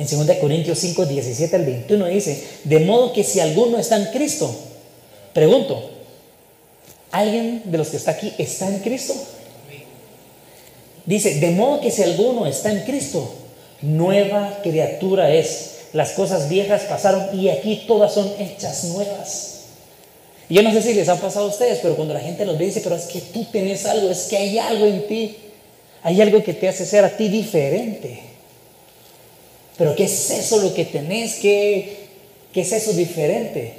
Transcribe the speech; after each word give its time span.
En 0.00 0.06
2 0.06 0.36
Corintios 0.38 0.78
5, 0.78 1.04
17 1.04 1.56
al 1.56 1.66
21 1.66 2.06
dice, 2.06 2.42
de 2.64 2.80
modo 2.80 3.12
que 3.12 3.22
si 3.22 3.38
alguno 3.38 3.76
está 3.76 3.96
en 3.96 4.06
Cristo, 4.06 4.50
pregunto, 5.34 5.90
¿alguien 7.10 7.60
de 7.66 7.76
los 7.76 7.88
que 7.88 7.98
está 7.98 8.12
aquí 8.12 8.32
está 8.38 8.66
en 8.68 8.78
Cristo? 8.78 9.12
Dice, 11.04 11.34
de 11.34 11.50
modo 11.50 11.82
que 11.82 11.90
si 11.90 12.02
alguno 12.02 12.46
está 12.46 12.72
en 12.72 12.80
Cristo, 12.84 13.30
nueva 13.82 14.60
criatura 14.62 15.34
es. 15.34 15.72
Las 15.92 16.12
cosas 16.12 16.48
viejas 16.48 16.84
pasaron 16.84 17.38
y 17.38 17.50
aquí 17.50 17.84
todas 17.86 18.14
son 18.14 18.32
hechas 18.38 18.84
nuevas. 18.84 19.64
yo 20.48 20.62
no 20.62 20.72
sé 20.72 20.80
si 20.80 20.94
les 20.94 21.10
ha 21.10 21.16
pasado 21.16 21.44
a 21.44 21.48
ustedes, 21.50 21.80
pero 21.82 21.94
cuando 21.94 22.14
la 22.14 22.20
gente 22.20 22.46
los 22.46 22.56
ve 22.56 22.64
dice, 22.64 22.80
pero 22.80 22.96
es 22.96 23.04
que 23.04 23.20
tú 23.20 23.44
tienes 23.52 23.84
algo, 23.84 24.08
es 24.08 24.28
que 24.30 24.38
hay 24.38 24.58
algo 24.58 24.86
en 24.86 25.06
ti. 25.06 25.36
Hay 26.02 26.22
algo 26.22 26.42
que 26.42 26.54
te 26.54 26.70
hace 26.70 26.86
ser 26.86 27.04
a 27.04 27.14
ti 27.14 27.28
diferente. 27.28 28.29
Pero 29.76 29.96
¿qué 29.96 30.04
es 30.04 30.30
eso 30.30 30.58
lo 30.58 30.74
que 30.74 30.84
tenés? 30.84 31.36
¿Qué, 31.36 32.08
qué 32.52 32.60
es 32.60 32.72
eso 32.72 32.92
diferente? 32.92 33.74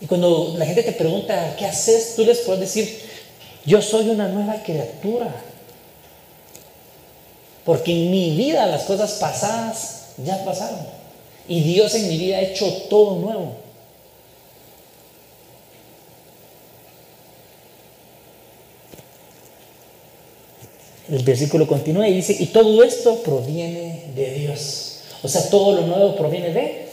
Y 0.00 0.06
cuando 0.06 0.54
la 0.58 0.66
gente 0.66 0.82
te 0.82 0.92
pregunta, 0.92 1.54
¿qué 1.58 1.64
haces? 1.64 2.14
Tú 2.16 2.24
les 2.24 2.38
puedes 2.38 2.60
decir, 2.60 3.00
yo 3.64 3.80
soy 3.80 4.08
una 4.08 4.28
nueva 4.28 4.62
criatura. 4.62 5.32
Porque 7.64 7.92
en 7.92 8.10
mi 8.10 8.36
vida 8.36 8.66
las 8.66 8.82
cosas 8.82 9.12
pasadas 9.12 10.06
ya 10.24 10.44
pasaron. 10.44 10.80
Y 11.48 11.60
Dios 11.62 11.94
en 11.94 12.08
mi 12.08 12.18
vida 12.18 12.38
ha 12.38 12.40
hecho 12.40 12.66
todo 12.88 13.16
nuevo. 13.16 13.56
El 21.08 21.22
versículo 21.24 21.66
continúa 21.66 22.08
y 22.08 22.14
dice, 22.14 22.36
y 22.38 22.46
todo 22.46 22.82
esto 22.82 23.22
proviene 23.22 24.04
de 24.16 24.30
Dios. 24.32 24.91
O 25.22 25.28
sea, 25.28 25.48
todo 25.50 25.80
lo 25.80 25.86
nuevo 25.86 26.16
proviene 26.16 26.52
de 26.52 26.88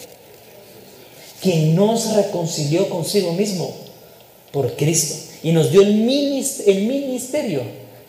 quien 1.41 1.75
nos 1.75 2.13
reconcilió 2.15 2.89
consigo 2.89 3.31
mismo 3.33 3.73
por 4.51 4.75
Cristo 4.75 5.15
y 5.41 5.51
nos 5.51 5.71
dio 5.71 5.81
el 5.81 5.95
ministerio 5.95 7.61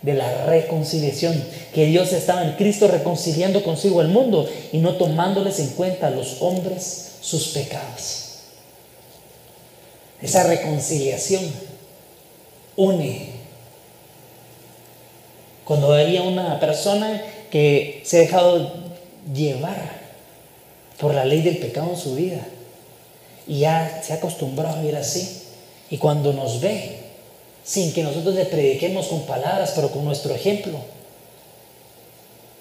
de 0.03 0.15
la 0.15 0.47
reconciliación, 0.47 1.43
que 1.75 1.87
Dios 1.87 2.13
estaba 2.13 2.45
en 2.45 2.53
Cristo 2.53 2.89
reconciliando 2.89 3.63
consigo 3.63 4.01
el 4.01 4.09
mundo 4.09 4.48
y 4.73 4.79
no 4.79 4.95
tomándoles 4.97 5.59
en 5.61 5.69
cuenta 5.69 6.09
a 6.09 6.11
los 6.11 6.41
hombres 6.41 7.13
sus 7.21 7.48
pecados. 7.48 8.25
Esa 10.23 10.45
reconciliación 10.45 11.45
une. 12.77 13.31
Cuando 15.65 15.93
había 15.93 16.23
una 16.23 16.59
persona 16.59 17.23
que 17.51 18.03
se 18.05 18.17
ha 18.17 18.21
dejado 18.21 18.73
llevar 19.33 20.00
por 21.01 21.15
la 21.15 21.25
ley 21.25 21.43
del 21.43 21.59
pecado 21.59 21.91
en 21.91 21.98
su 21.98 22.15
vida 22.15 22.47
y 23.47 23.61
ya 23.61 24.03
se 24.05 24.12
ha 24.12 24.17
acostumbrado 24.17 24.77
a 24.77 24.81
vivir 24.81 24.97
así, 24.97 25.42
y 25.91 25.98
cuando 25.98 26.33
nos 26.33 26.61
ve, 26.61 26.98
sin 27.65 27.92
que 27.92 28.05
nosotros 28.05 28.34
le 28.34 28.45
prediquemos 28.45 29.09
con 29.09 29.23
palabras, 29.23 29.73
pero 29.75 29.91
con 29.91 30.05
nuestro 30.05 30.33
ejemplo. 30.33 30.77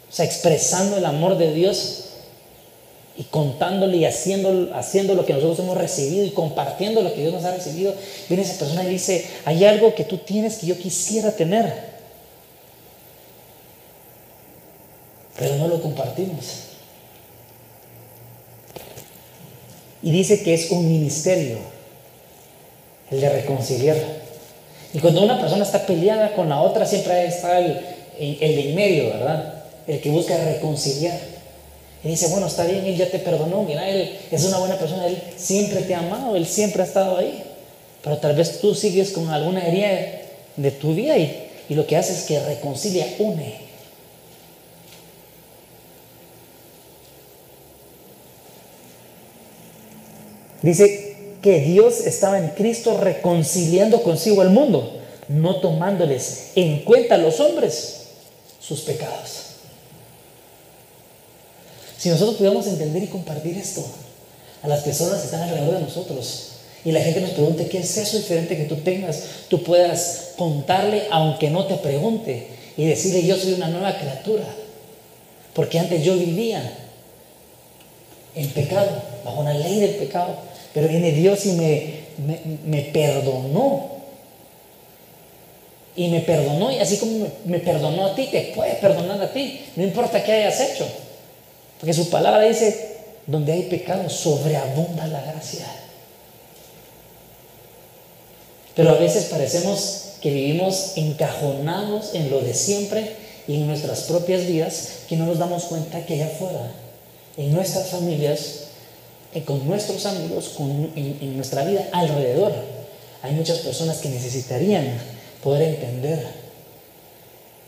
O 0.09 0.12
sea, 0.12 0.26
expresando 0.26 0.98
el 0.98 1.06
amor 1.06 1.38
de 1.38 1.54
Dios 1.54 2.06
y 3.16 3.23
contándole 3.26 3.98
y 3.98 4.06
haciendo, 4.06 4.70
haciendo 4.74 5.14
lo 5.14 5.26
que 5.26 5.34
nosotros 5.34 5.59
hemos 5.59 5.78
recibido 5.78 6.26
y 6.26 6.31
compartiendo 6.31 7.02
lo 7.02 7.14
que 7.14 7.22
Dios 7.22 7.34
nos 7.34 7.44
ha 7.44 7.52
recibido. 7.52 7.94
Viene 8.28 8.42
esa 8.42 8.58
persona 8.58 8.84
y 8.84 8.88
dice, 8.88 9.28
hay 9.46 9.66
algo 9.66 9.94
que 9.94 10.06
tú 10.06 10.18
tienes 10.18 10.58
que 10.58 10.66
yo 10.66 10.78
quisiera 10.78 11.31
tener, 11.34 11.72
pero 15.38 15.56
no 15.58 15.68
lo 15.68 15.81
compartimos. 15.81 16.69
Y 20.02 20.12
dice 20.12 20.44
que 20.44 20.54
es 20.54 20.72
un 20.72 20.88
ministerio, 20.88 21.58
el 23.12 23.22
de 23.22 23.30
reconciliar. 23.30 23.98
Y 24.94 25.00
cuando 25.00 25.22
una 25.22 25.40
persona 25.40 25.64
está 25.64 25.86
peleada 25.86 26.34
con 26.34 26.50
la 26.50 26.62
otra, 26.62 26.86
siempre 26.86 27.26
está 27.26 27.60
el, 27.60 27.80
el 28.18 28.56
de 28.56 28.70
en 28.70 28.76
medio, 28.76 29.10
¿verdad? 29.10 29.64
El 29.88 30.00
que 30.00 30.10
busca 30.10 30.38
reconciliar. 30.38 31.20
Y 32.04 32.10
dice, 32.10 32.28
bueno, 32.28 32.48
está 32.48 32.64
bien, 32.66 32.86
él 32.86 32.96
ya 32.96 33.10
te 33.10 33.20
perdonó, 33.20 33.64
mira, 33.64 33.88
él 33.90 34.18
es 34.32 34.44
una 34.46 34.58
buena 34.58 34.78
persona, 34.78 35.06
él 35.06 35.22
siempre 35.36 35.82
te 35.82 35.94
ha 35.94 36.00
amado, 36.00 36.36
él 36.36 36.48
siempre 36.48 36.81
ha 36.81 36.86
estado 36.86 37.18
ahí. 37.18 37.44
Pero 38.02 38.18
tal 38.18 38.36
vez 38.36 38.62
tú 38.62 38.74
sigues 38.74 39.12
con 39.12 39.30
alguna 39.30 39.68
herida 39.68 39.90
de 40.56 40.72
tu 40.72 40.94
vida 40.94 41.18
y, 41.18 41.50
y 41.68 41.76
lo 41.76 41.86
que 41.86 41.98
hace 41.98 42.14
es 42.14 42.24
que 42.24 42.40
reconcilia, 42.40 43.06
une. 43.20 43.69
Dice, 50.62 51.09
que 51.42 51.62
Dios 51.62 52.02
estaba 52.02 52.38
en 52.38 52.50
Cristo 52.50 52.97
reconciliando 52.97 54.03
consigo 54.03 54.42
al 54.42 54.50
mundo, 54.50 55.00
no 55.28 55.58
tomándoles 55.58 56.52
en 56.56 56.80
cuenta 56.80 57.16
a 57.16 57.20
los 57.20 57.40
hombres 57.40 58.02
sus 58.59 58.81
pecados. 58.81 59.46
Si 61.98 62.09
nosotros 62.09 62.38
pudiéramos 62.38 62.68
entender 62.68 63.03
y 63.03 63.08
compartir 63.08 63.58
esto 63.58 63.86
a 64.62 64.68
las 64.68 64.84
personas 64.84 65.19
que 65.19 65.25
están 65.25 65.42
alrededor 65.42 65.75
de 65.75 65.81
nosotros 65.81 66.48
y 66.84 66.92
la 66.92 67.02
gente 67.02 67.22
nos 67.22 67.31
pregunte 67.31 67.68
qué 67.68 67.80
es 67.80 67.98
eso 67.98 68.18
diferente 68.18 68.58
que 68.58 68.66
tú 68.66 68.78
tengas, 68.78 69.24
tú 69.50 69.64
puedas 69.64 70.31
contarle 70.38 71.03
aunque 71.12 71.50
no 71.50 71.66
te 71.66 71.75
pregunte 71.75 72.48
y 72.78 72.86
decirle 72.86 73.25
yo 73.25 73.38
soy 73.38 73.53
una 73.53 73.68
nueva 73.68 73.98
criatura, 73.98 74.46
porque 75.53 75.80
antes 75.80 76.03
yo 76.03 76.16
vivía 76.16 76.74
en 78.36 78.50
pecado, 78.52 78.90
bajo 79.25 79.42
una 79.42 79.53
ley 79.53 79.80
del 79.81 79.96
pecado 79.96 80.49
pero 80.74 80.88
viene 80.88 81.12
Dios 81.12 81.46
y 81.46 81.53
me, 81.53 81.94
me, 82.66 82.81
perdonó. 82.84 84.00
Y 85.96 86.07
me 86.07 86.22
perdonó, 86.22 86.72
y 86.72 86.80
así 86.80 86.97
como 86.97 87.28
me, 87.46 87.59
perdonó 87.59 88.07
a 88.07 88.16
ti, 88.16 88.28
te 88.31 88.53
puede 88.56 88.75
perdonar 88.75 89.22
a 89.22 89.34
ti, 89.34 89.66
no 89.75 89.84
importa 89.84 90.24
qué 90.24 90.31
hayas 90.31 90.59
hecho. 90.62 90.88
Porque 91.80 91.94
su 91.94 92.09
palabra 92.09 92.41
dice, 92.41 92.97
donde 93.25 93.53
hay 93.53 93.63
pecado, 93.63 94.09
sobreabunda 94.09 95.07
la 95.07 95.22
gracia. 95.22 95.66
Pero 98.75 98.91
a 98.91 98.97
veces 99.00 99.25
parecemos 99.25 100.03
que 100.22 100.31
vivimos 100.31 100.94
encajonados 100.96 102.13
en 102.13 102.30
lo 102.30 102.40
de 102.41 102.53
siempre 102.53 103.16
y 103.47 103.56
en 103.56 103.68
nuestras 103.68 104.01
propias 104.03 104.46
vidas, 104.46 104.90
que 105.09 105.18
no 105.18 105.25
nos 105.25 105.40
damos 105.40 105.66
cuenta 105.66 106.06
que 106.06 106.13
allá 106.13 106.28
afuera, 106.28 106.72
en 107.36 107.53
nuestras 107.53 107.88
familias, 107.88 108.69
con 109.45 109.67
nuestros 109.67 110.06
amigos, 110.06 110.56
en, 110.95 111.35
nuestra 111.35 111.63
vida 111.63 111.88
alrededor. 111.91 112.53
Hay 113.22 113.34
muchas 113.34 113.59
personas 113.59 113.97
que 113.97 114.09
necesitarían 114.09 114.97
poder 115.44 115.75
entender 115.75 116.25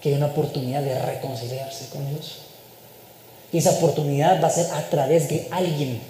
que 0.01 0.09
hay 0.09 0.15
una 0.15 0.27
oportunidad 0.27 0.81
de 0.81 0.99
reconciliarse 0.99 1.89
con 1.89 2.09
Dios. 2.09 2.37
Y 3.53 3.57
esa 3.57 3.71
oportunidad 3.71 4.41
va 4.41 4.47
a 4.47 4.51
ser 4.51 4.71
a 4.71 4.89
través 4.89 5.29
de 5.29 5.47
alguien. 5.51 6.01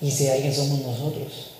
Y 0.00 0.10
si 0.10 0.28
alguien 0.28 0.54
somos 0.54 0.80
nosotros. 0.80 1.55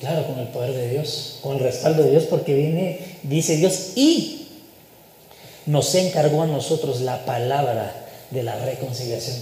Claro, 0.00 0.26
con 0.26 0.38
el 0.38 0.48
poder 0.48 0.72
de 0.72 0.88
Dios, 0.88 1.38
con 1.42 1.56
el 1.56 1.62
respaldo 1.62 2.02
de 2.02 2.10
Dios, 2.12 2.24
porque 2.24 2.54
viene, 2.54 3.00
dice 3.22 3.56
Dios, 3.56 3.92
y 3.96 4.48
nos 5.66 5.94
encargó 5.94 6.42
a 6.42 6.46
nosotros 6.46 7.02
la 7.02 7.24
palabra 7.26 7.94
de 8.30 8.42
la 8.42 8.56
reconciliación. 8.64 9.36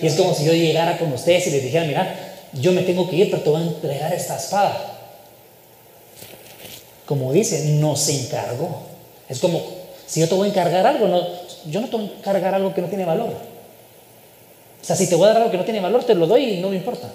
Y 0.00 0.06
es 0.06 0.14
como 0.14 0.32
si 0.32 0.44
yo 0.44 0.52
llegara 0.52 0.96
con 0.96 1.12
ustedes 1.12 1.48
y 1.48 1.50
les 1.50 1.64
dijera, 1.64 1.84
mira, 1.86 2.14
yo 2.52 2.72
me 2.72 2.82
tengo 2.82 3.10
que 3.10 3.16
ir, 3.16 3.30
pero 3.30 3.42
te 3.42 3.50
voy 3.50 3.62
a 3.62 3.66
entregar 3.66 4.12
esta 4.12 4.36
espada. 4.36 4.98
Como 7.04 7.32
dice, 7.32 7.64
nos 7.80 8.08
encargó. 8.08 8.82
Es 9.28 9.40
como 9.40 9.60
si 10.06 10.20
yo 10.20 10.28
te 10.28 10.34
voy 10.36 10.46
a 10.46 10.50
encargar 10.50 10.86
algo, 10.86 11.08
no, 11.08 11.20
yo 11.68 11.80
no 11.80 11.88
te 11.88 11.96
voy 11.96 12.06
a 12.06 12.18
encargar 12.18 12.54
algo 12.54 12.72
que 12.72 12.80
no 12.80 12.86
tiene 12.86 13.04
valor. 13.04 13.30
O 13.30 14.84
sea, 14.84 14.94
si 14.94 15.08
te 15.08 15.16
voy 15.16 15.24
a 15.24 15.32
dar 15.32 15.38
algo 15.38 15.50
que 15.50 15.58
no 15.58 15.64
tiene 15.64 15.80
valor, 15.80 16.04
te 16.04 16.14
lo 16.14 16.28
doy 16.28 16.44
y 16.44 16.60
no 16.60 16.70
me 16.70 16.76
importa. 16.76 17.08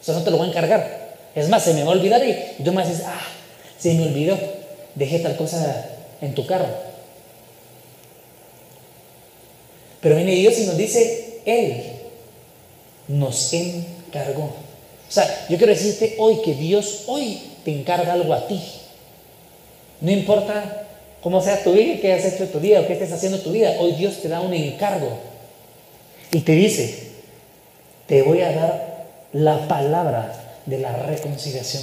O 0.00 0.04
sea, 0.04 0.14
no 0.14 0.22
te 0.22 0.30
lo 0.32 0.36
voy 0.36 0.46
a 0.46 0.50
encargar. 0.50 0.97
Es 1.38 1.48
más, 1.48 1.62
se 1.62 1.74
me 1.74 1.84
va 1.84 1.92
a 1.92 1.96
olvidar 1.96 2.22
y 2.26 2.62
tú 2.62 2.72
me 2.72 2.86
dices, 2.86 3.04
ah, 3.06 3.20
se 3.78 3.94
me 3.94 4.06
olvidó, 4.06 4.38
dejé 4.94 5.20
tal 5.20 5.36
cosa 5.36 5.88
en 6.20 6.34
tu 6.34 6.46
carro. 6.46 6.66
Pero 10.00 10.16
viene 10.16 10.32
Dios 10.32 10.58
y 10.58 10.66
nos 10.66 10.76
dice, 10.76 11.40
Él 11.44 11.82
nos 13.08 13.52
encargó. 13.52 14.44
O 14.44 15.10
sea, 15.10 15.46
yo 15.48 15.56
quiero 15.56 15.72
decirte 15.72 16.16
hoy 16.18 16.42
que 16.42 16.54
Dios 16.54 17.04
hoy 17.06 17.40
te 17.64 17.72
encarga 17.72 18.12
algo 18.12 18.34
a 18.34 18.46
ti. 18.46 18.60
No 20.00 20.10
importa 20.10 20.86
cómo 21.22 21.40
sea 21.40 21.62
tu 21.62 21.72
vida, 21.72 22.00
qué 22.00 22.12
has 22.12 22.24
hecho 22.24 22.48
tu 22.48 22.60
vida 22.60 22.80
o 22.80 22.86
qué 22.86 22.92
estés 22.92 23.12
haciendo 23.12 23.40
tu 23.40 23.50
vida, 23.50 23.76
hoy 23.78 23.92
Dios 23.92 24.20
te 24.20 24.28
da 24.28 24.40
un 24.40 24.52
encargo. 24.52 25.18
Y 26.30 26.40
te 26.40 26.52
dice, 26.52 27.08
te 28.06 28.22
voy 28.22 28.42
a 28.42 28.52
dar 28.52 29.06
la 29.32 29.66
palabra 29.66 30.47
de 30.68 30.78
la 30.78 30.92
reconciliación. 30.92 31.82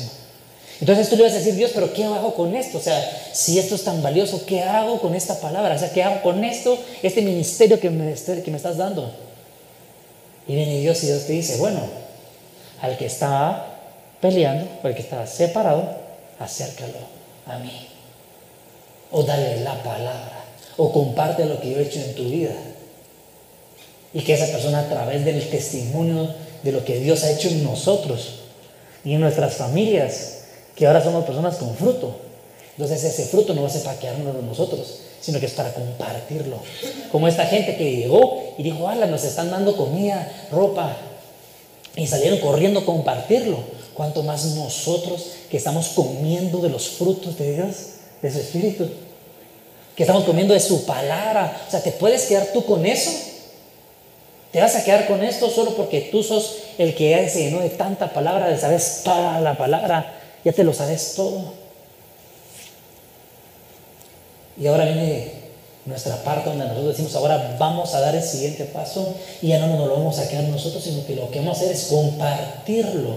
Entonces 0.79 1.09
tú 1.09 1.15
le 1.15 1.23
vas 1.23 1.33
a 1.33 1.37
decir, 1.37 1.55
Dios, 1.55 1.71
pero 1.73 1.93
¿qué 1.93 2.03
hago 2.03 2.33
con 2.35 2.55
esto? 2.55 2.77
O 2.77 2.81
sea, 2.81 3.01
si 3.33 3.57
esto 3.57 3.75
es 3.75 3.83
tan 3.83 4.03
valioso, 4.03 4.45
¿qué 4.45 4.61
hago 4.61 4.99
con 4.99 5.15
esta 5.15 5.39
palabra? 5.39 5.75
O 5.75 5.79
sea, 5.79 5.91
¿qué 5.91 6.03
hago 6.03 6.21
con 6.21 6.43
esto, 6.43 6.77
este 7.01 7.21
ministerio 7.21 7.79
que 7.79 7.89
me, 7.89 8.13
que 8.13 8.51
me 8.51 8.57
estás 8.57 8.77
dando? 8.77 9.09
Y 10.47 10.55
viene 10.55 10.79
Dios 10.81 11.01
y 11.03 11.07
Dios 11.07 11.25
te 11.25 11.33
dice, 11.33 11.57
bueno, 11.57 11.79
al 12.81 12.97
que 12.97 13.05
está 13.05 13.67
peleando, 14.19 14.67
o 14.83 14.87
al 14.87 14.93
que 14.93 15.01
está 15.01 15.25
separado, 15.25 15.89
acércalo 16.39 16.99
a 17.45 17.57
mí. 17.59 17.87
O 19.11 19.23
dale 19.23 19.61
la 19.61 19.81
palabra, 19.81 20.43
o 20.75 20.91
comparte 20.91 21.45
lo 21.45 21.59
que 21.61 21.71
yo 21.71 21.79
he 21.79 21.83
hecho 21.83 21.99
en 21.99 22.15
tu 22.15 22.25
vida. 22.25 22.53
Y 24.13 24.21
que 24.21 24.33
esa 24.33 24.47
persona 24.47 24.79
a 24.79 24.89
través 24.89 25.23
del 25.23 25.49
testimonio 25.49 26.33
de 26.63 26.71
lo 26.73 26.83
que 26.83 26.99
Dios 26.99 27.23
ha 27.23 27.31
hecho 27.31 27.47
en 27.47 27.63
nosotros 27.63 28.44
y 29.05 29.13
en 29.13 29.21
nuestras 29.21 29.53
familias, 29.53 30.39
que 30.75 30.87
ahora 30.87 31.01
somos 31.01 31.23
personas 31.23 31.55
con 31.55 31.75
fruto. 31.75 32.15
Entonces 32.71 33.03
ese 33.03 33.25
fruto 33.25 33.53
no 33.53 33.61
va 33.61 33.67
a 33.67 33.71
ser 33.71 33.83
para 33.83 33.97
quedarnos 33.97 34.43
nosotros, 34.43 34.99
sino 35.21 35.39
que 35.39 35.45
es 35.45 35.53
para 35.53 35.73
compartirlo. 35.73 36.57
Como 37.11 37.27
esta 37.27 37.45
gente 37.45 37.77
que 37.77 37.95
llegó 37.95 38.55
y 38.57 38.63
dijo, 38.63 38.89
ala, 38.89 39.05
nos 39.05 39.23
están 39.23 39.49
dando 39.51 39.77
comida, 39.77 40.29
ropa, 40.51 40.97
y 41.95 42.07
salieron 42.07 42.39
corriendo 42.39 42.81
a 42.81 42.85
compartirlo. 42.85 43.59
Cuanto 43.93 44.23
más 44.23 44.43
nosotros 44.55 45.27
que 45.49 45.55
estamos 45.55 45.89
comiendo 45.89 46.59
de 46.59 46.69
los 46.69 46.89
frutos 46.89 47.37
de 47.37 47.53
Dios, 47.53 47.75
de 48.21 48.31
su 48.31 48.39
Espíritu, 48.39 48.89
que 49.95 50.03
estamos 50.03 50.25
comiendo 50.25 50.53
de 50.53 50.59
su 50.59 50.85
palabra. 50.85 51.63
O 51.65 51.71
sea, 51.71 51.81
¿te 51.81 51.91
puedes 51.91 52.23
quedar 52.23 52.47
tú 52.51 52.65
con 52.65 52.85
eso? 52.85 53.11
¿Te 54.55 54.61
vas 54.61 54.73
a 54.77 54.85
quedar 54.85 55.05
con 55.05 55.21
esto 55.21 55.49
solo 55.49 55.75
porque 55.75 55.99
tú 55.99 56.23
sos 56.23 56.59
el 56.77 56.95
que 56.95 57.09
ya 57.09 57.27
se 57.27 57.43
llenó 57.43 57.59
de 57.59 57.71
tanta 57.71 58.13
palabra, 58.13 58.47
de 58.47 58.57
sabes 58.57 59.01
toda 59.03 59.41
la 59.41 59.57
palabra? 59.57 60.13
ya 60.45 60.53
te 60.53 60.63
lo 60.63 60.73
sabes 60.73 61.11
todo. 61.13 61.41
Y 64.57 64.65
ahora 64.67 64.85
viene 64.85 65.33
nuestra 65.83 66.23
parte 66.23 66.51
donde 66.51 66.63
nosotros 66.63 66.87
decimos, 66.87 67.13
ahora 67.15 67.57
vamos 67.59 67.93
a 67.95 67.99
dar 67.99 68.15
el 68.15 68.23
siguiente 68.23 68.63
paso 68.63 69.15
y 69.41 69.49
ya 69.49 69.59
no 69.59 69.67
nos 69.67 69.89
lo 69.89 69.97
vamos 69.97 70.19
a 70.19 70.29
quedar 70.29 70.45
nosotros, 70.45 70.81
sino 70.81 71.05
que 71.05 71.17
lo 71.17 71.29
que 71.29 71.39
vamos 71.39 71.57
a 71.57 71.61
hacer 71.61 71.75
es 71.75 71.87
compartirlo. 71.87 73.15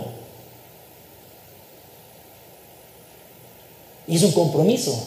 Y 4.08 4.16
es 4.16 4.24
un 4.24 4.32
compromiso 4.32 5.06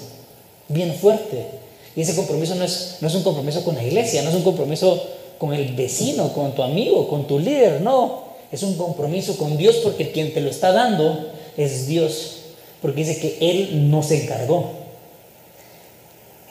bien 0.69 0.93
fuerte. 0.93 1.45
Y 1.93 2.03
ese 2.03 2.15
compromiso 2.15 2.55
no 2.55 2.63
es, 2.63 2.99
no 3.01 3.09
es 3.09 3.15
un 3.15 3.23
compromiso 3.23 3.65
con 3.65 3.75
la 3.75 3.83
iglesia, 3.83 4.21
no 4.21 4.29
es 4.29 4.35
un 4.37 4.43
compromiso 4.43 5.19
con 5.41 5.55
el 5.55 5.73
vecino, 5.73 6.31
con 6.33 6.53
tu 6.53 6.61
amigo, 6.61 7.07
con 7.07 7.25
tu 7.25 7.39
líder, 7.39 7.81
no. 7.81 8.25
Es 8.51 8.61
un 8.61 8.77
compromiso 8.77 9.37
con 9.37 9.57
Dios 9.57 9.77
porque 9.77 10.11
quien 10.11 10.35
te 10.35 10.39
lo 10.39 10.51
está 10.51 10.71
dando 10.71 11.31
es 11.57 11.87
Dios, 11.87 12.41
porque 12.79 13.03
dice 13.03 13.19
que 13.19 13.49
Él 13.49 13.89
nos 13.89 14.11
encargó. 14.11 14.69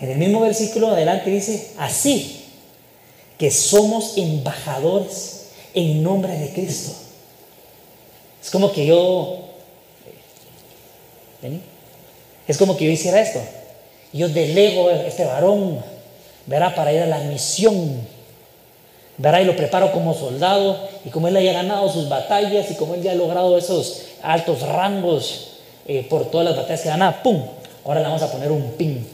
En 0.00 0.10
el 0.10 0.18
mismo 0.18 0.40
versículo 0.40 0.88
adelante 0.88 1.30
dice, 1.30 1.70
así 1.78 2.46
que 3.38 3.52
somos 3.52 4.18
embajadores 4.18 5.50
en 5.72 6.02
nombre 6.02 6.36
de 6.36 6.52
Cristo. 6.52 6.90
Es 8.42 8.50
como 8.50 8.72
que 8.72 8.86
yo, 8.86 9.38
es 12.48 12.58
como 12.58 12.76
que 12.76 12.86
yo 12.86 12.90
hiciera 12.90 13.20
esto. 13.20 13.38
Yo 14.12 14.28
delego 14.28 14.88
a 14.88 15.06
este 15.06 15.24
varón, 15.26 15.80
verá, 16.46 16.74
para 16.74 16.92
ir 16.92 17.02
a 17.02 17.06
la 17.06 17.20
misión. 17.20 18.19
Verá, 19.20 19.42
y 19.42 19.44
lo 19.44 19.54
preparo 19.54 19.92
como 19.92 20.14
soldado. 20.14 20.88
Y 21.04 21.10
como 21.10 21.28
él 21.28 21.36
haya 21.36 21.52
ganado 21.52 21.92
sus 21.92 22.08
batallas 22.08 22.70
y 22.70 22.74
como 22.74 22.94
él 22.94 23.02
ya 23.02 23.12
ha 23.12 23.14
logrado 23.14 23.58
esos 23.58 24.02
altos 24.22 24.62
rangos 24.62 25.58
eh, 25.86 26.06
por 26.08 26.30
todas 26.30 26.46
las 26.46 26.56
batallas 26.56 26.80
que 26.80 26.88
gana, 26.88 27.22
¡pum! 27.22 27.42
Ahora 27.84 28.00
le 28.00 28.06
vamos 28.06 28.22
a 28.22 28.32
poner 28.32 28.50
un 28.50 28.72
pin. 28.72 29.06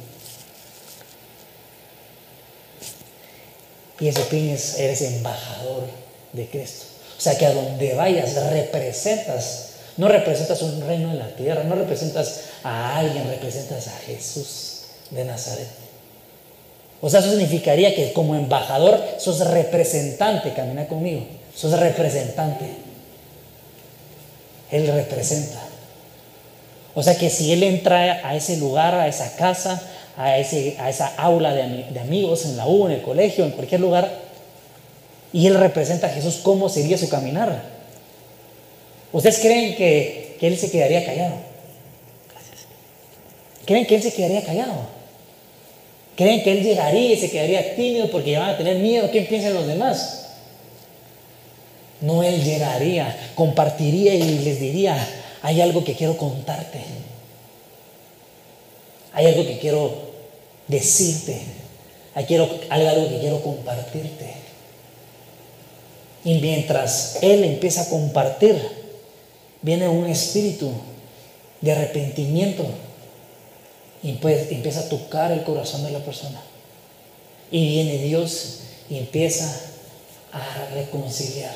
Y 3.99 4.07
ese 4.07 4.21
pin 4.23 4.51
es, 4.51 4.79
eres 4.79 5.03
embajador 5.03 5.85
de 6.33 6.47
Cristo. 6.49 6.87
O 7.19 7.21
sea 7.21 7.37
que 7.37 7.47
a 7.47 7.53
donde 7.53 7.95
vayas 7.95 8.35
representas, 8.51 9.71
no 9.97 10.07
representas 10.07 10.63
un 10.63 10.87
reino 10.87 11.11
en 11.11 11.19
la 11.19 11.35
tierra, 11.35 11.65
no 11.65 11.75
representas 11.75 12.43
a 12.63 12.99
alguien, 12.99 13.29
representas 13.29 13.89
a 13.89 13.99
Jesús 14.07 14.83
de 15.11 15.25
Nazaret. 15.25 15.86
O 17.01 17.11
sea, 17.11 17.21
eso 17.21 17.31
significaría 17.31 17.95
que 17.95 18.13
como 18.13 18.35
embajador 18.35 19.03
sos 19.19 19.41
representante, 19.47 20.53
camina 20.53 20.87
conmigo, 20.87 21.27
sos 21.55 21.79
representante. 21.79 22.65
Él 24.71 24.87
representa. 24.89 25.61
O 26.95 27.03
sea 27.03 27.17
que 27.17 27.29
si 27.29 27.53
Él 27.53 27.63
entra 27.63 28.27
a 28.27 28.35
ese 28.35 28.57
lugar, 28.57 28.95
a 28.95 29.07
esa 29.07 29.37
casa, 29.37 29.83
a, 30.17 30.39
ese, 30.39 30.77
a 30.79 30.89
esa 30.89 31.15
aula 31.17 31.53
de, 31.53 32.01
amigos 32.01 32.47
en 32.47 32.57
la 32.57 32.67
U, 32.67 32.87
en 32.87 32.93
el 32.93 33.03
colegio, 33.03 33.45
en 33.45 33.51
cualquier 33.51 33.83
lugar, 33.83 34.11
y 35.33 35.47
Él 35.47 35.55
representa 35.57 36.07
a 36.07 36.11
Jesús, 36.11 36.41
¿cómo 36.43 36.71
sería 36.71 36.97
su 36.97 37.11
caminar? 37.11 37.63
¿Ustedes 39.13 39.39
creen 39.41 39.77
que, 39.77 40.37
que 40.41 40.47
Él 40.47 40.57
se 40.57 40.71
quedaría 40.71 41.05
callado? 41.05 41.35
¿Creen 43.67 43.87
que 43.87 43.97
Él 43.97 44.03
se 44.03 44.15
quedaría 44.15 44.43
callado? 44.43 44.96
¿Creen 46.17 46.43
que 46.43 46.53
Él 46.53 46.63
llegaría 46.63 47.13
y 47.13 47.17
se 47.17 47.31
quedaría 47.31 47.77
tímido 47.77 48.11
porque 48.11 48.39
van 48.39 48.51
a 48.51 48.57
tener 48.57 48.79
miedo? 48.79 49.11
¿Quién 49.11 49.27
piensan 49.27 49.53
los 49.55 49.67
demás? 49.67 50.29
No, 52.01 52.23
Él 52.23 52.43
llegaría, 52.43 53.33
compartiría 53.35 54.15
y 54.15 54.39
les 54.39 54.59
diría, 54.59 54.97
hay 55.43 55.61
algo 55.61 55.85
que 55.85 55.95
quiero 55.95 56.17
contarte. 56.17 56.81
Hay 59.13 59.27
algo 59.27 59.47
que 59.47 59.59
quiero 59.59 59.93
decirte. 60.69 61.41
Hay, 62.15 62.25
algo 62.35 63.09
que 63.09 63.19
quiero 63.21 63.43
compartirte. 63.43 64.35
Y 66.25 66.41
mientras 66.41 67.19
Él 67.21 67.45
empieza 67.45 67.83
a 67.83 67.89
compartir, 67.91 68.57
viene 69.61 69.87
un 69.87 70.07
espíritu 70.07 70.71
de 71.61 71.73
arrepentimiento 71.73 72.65
y 74.03 74.13
pues 74.15 74.51
empieza 74.51 74.81
a 74.81 74.89
tocar 74.89 75.33
el 75.33 75.43
corazón 75.43 75.85
de 75.85 75.91
la 75.91 76.01
persona. 76.01 76.41
Y 77.51 77.69
viene 77.69 77.99
Dios 77.99 78.61
y 78.91 78.99
empieza 78.99 79.47
a 80.33 80.75
reconciliar 80.75 81.55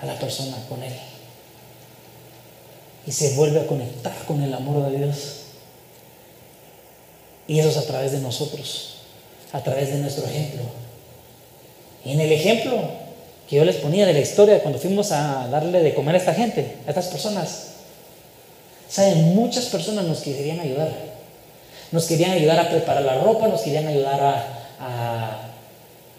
a 0.00 0.06
la 0.06 0.18
persona 0.18 0.56
con 0.68 0.82
Él. 0.82 0.94
Y 3.06 3.12
se 3.12 3.34
vuelve 3.34 3.60
a 3.60 3.66
conectar 3.66 4.14
con 4.26 4.42
el 4.42 4.52
amor 4.52 4.90
de 4.90 4.98
Dios. 4.98 5.16
Y 7.46 7.58
eso 7.58 7.70
es 7.70 7.76
a 7.78 7.86
través 7.86 8.12
de 8.12 8.20
nosotros, 8.20 8.96
a 9.52 9.62
través 9.62 9.90
de 9.90 9.98
nuestro 9.98 10.26
ejemplo. 10.26 10.62
Y 12.04 12.12
en 12.12 12.20
el 12.20 12.32
ejemplo 12.32 12.90
que 13.48 13.56
yo 13.56 13.64
les 13.64 13.76
ponía 13.76 14.06
de 14.06 14.12
la 14.12 14.20
historia 14.20 14.60
cuando 14.60 14.78
fuimos 14.78 15.10
a 15.10 15.48
darle 15.48 15.82
de 15.82 15.94
comer 15.94 16.14
a 16.14 16.18
esta 16.18 16.34
gente, 16.34 16.76
a 16.86 16.90
estas 16.90 17.06
personas, 17.06 17.68
saben, 18.88 19.34
muchas 19.34 19.66
personas 19.66 20.04
nos 20.04 20.20
querían 20.20 20.60
ayudar. 20.60 20.92
Nos 21.92 22.06
querían 22.06 22.32
ayudar 22.32 22.58
a 22.58 22.70
preparar 22.70 23.02
la 23.02 23.18
ropa, 23.18 23.48
nos 23.48 23.62
querían 23.62 23.86
ayudar 23.86 24.20
a, 24.20 25.48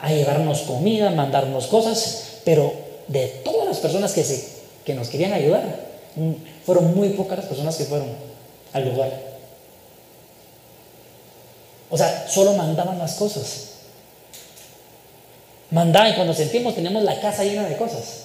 a, 0.01 0.09
llevarnos 0.09 0.61
comida, 0.61 1.11
mandarnos 1.11 1.67
cosas, 1.67 2.39
pero 2.43 2.73
de 3.07 3.27
todas 3.43 3.67
las 3.67 3.77
personas 3.77 4.13
que, 4.13 4.23
se, 4.23 4.47
que 4.85 4.93
nos 4.93 5.09
querían 5.09 5.33
ayudar, 5.33 5.63
mm, 6.15 6.31
fueron 6.65 6.95
muy 6.95 7.09
pocas 7.09 7.39
las 7.39 7.47
personas 7.47 7.75
que 7.75 7.85
fueron 7.85 8.07
al 8.73 8.89
lugar. 8.89 9.11
O 11.91 11.97
sea, 11.97 12.27
solo 12.27 12.53
mandaban 12.53 12.97
las 12.97 13.15
cosas. 13.15 13.65
Mandaban 15.71 16.15
cuando 16.15 16.33
sentimos 16.33 16.75
teníamos 16.75 17.03
la 17.03 17.19
casa 17.19 17.43
llena 17.43 17.67
de 17.67 17.77
cosas. 17.77 18.23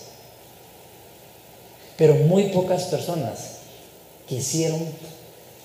Pero 1.97 2.15
muy 2.15 2.45
pocas 2.45 2.85
personas 2.85 3.55
quisieron 4.29 4.81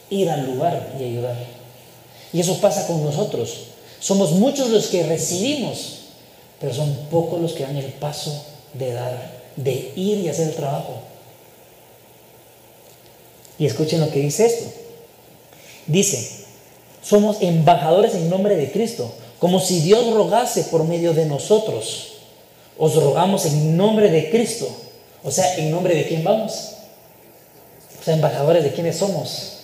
ir 0.09 0.29
al 0.29 0.45
lugar 0.45 0.95
y 0.99 1.03
ayudar. 1.03 1.37
Y 2.33 2.39
eso 2.39 2.59
pasa 2.59 2.87
con 2.87 3.03
nosotros. 3.03 3.65
Somos 3.99 4.31
muchos 4.31 4.69
los 4.69 4.87
que 4.87 5.03
recibimos, 5.03 5.99
pero 6.59 6.73
son 6.73 6.95
pocos 7.09 7.41
los 7.41 7.53
que 7.53 7.63
dan 7.63 7.77
el 7.77 7.91
paso 7.93 8.45
de 8.73 8.93
dar, 8.93 9.31
de 9.55 9.91
ir 9.95 10.19
y 10.19 10.29
hacer 10.29 10.49
el 10.49 10.55
trabajo. 10.55 10.99
Y 13.57 13.65
escuchen 13.65 13.99
lo 13.99 14.09
que 14.09 14.19
dice 14.19 14.45
esto. 14.45 14.65
Dice, 15.87 16.45
somos 17.03 17.37
embajadores 17.41 18.13
en 18.13 18.29
nombre 18.29 18.55
de 18.55 18.71
Cristo, 18.71 19.11
como 19.39 19.59
si 19.59 19.81
Dios 19.81 20.13
rogase 20.13 20.63
por 20.65 20.83
medio 20.83 21.13
de 21.13 21.25
nosotros. 21.25 22.13
Os 22.77 22.95
rogamos 22.95 23.45
en 23.45 23.75
nombre 23.75 24.09
de 24.09 24.29
Cristo. 24.29 24.69
O 25.23 25.31
sea, 25.31 25.57
¿en 25.57 25.71
nombre 25.71 25.95
de 25.95 26.07
quién 26.07 26.23
vamos? 26.23 26.75
O 27.99 28.03
sea, 28.03 28.13
embajadores 28.13 28.63
de 28.63 28.73
quiénes 28.73 28.97
somos. 28.97 29.57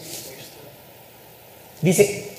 Dice, 1.82 2.32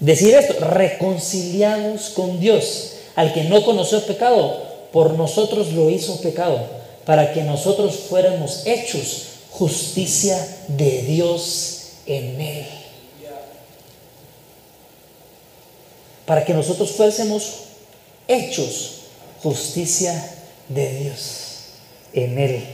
decir 0.00 0.34
esto, 0.34 0.54
reconciliados 0.64 2.10
con 2.10 2.40
Dios. 2.40 2.92
Al 3.14 3.32
que 3.32 3.44
no 3.44 3.64
conoció 3.64 4.04
pecado, 4.06 4.62
por 4.92 5.12
nosotros 5.14 5.72
lo 5.72 5.90
hizo 5.90 6.20
pecado, 6.20 6.60
para 7.04 7.32
que 7.32 7.42
nosotros 7.42 7.96
fuéramos 8.08 8.66
hechos 8.66 9.26
justicia 9.50 10.36
de 10.68 11.02
Dios 11.02 11.90
en 12.06 12.40
él. 12.40 12.66
Para 16.26 16.44
que 16.44 16.54
nosotros 16.54 16.92
fuésemos 16.92 17.64
hechos 18.26 19.02
justicia 19.42 20.12
de 20.68 20.98
Dios 20.98 21.20
en 22.14 22.38
él. 22.38 22.64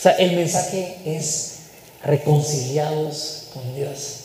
O 0.00 0.02
sea, 0.02 0.12
el 0.12 0.32
mensaje 0.32 0.96
es 1.04 1.56
reconciliados 2.02 3.48
con 3.52 3.74
Dios. 3.74 4.20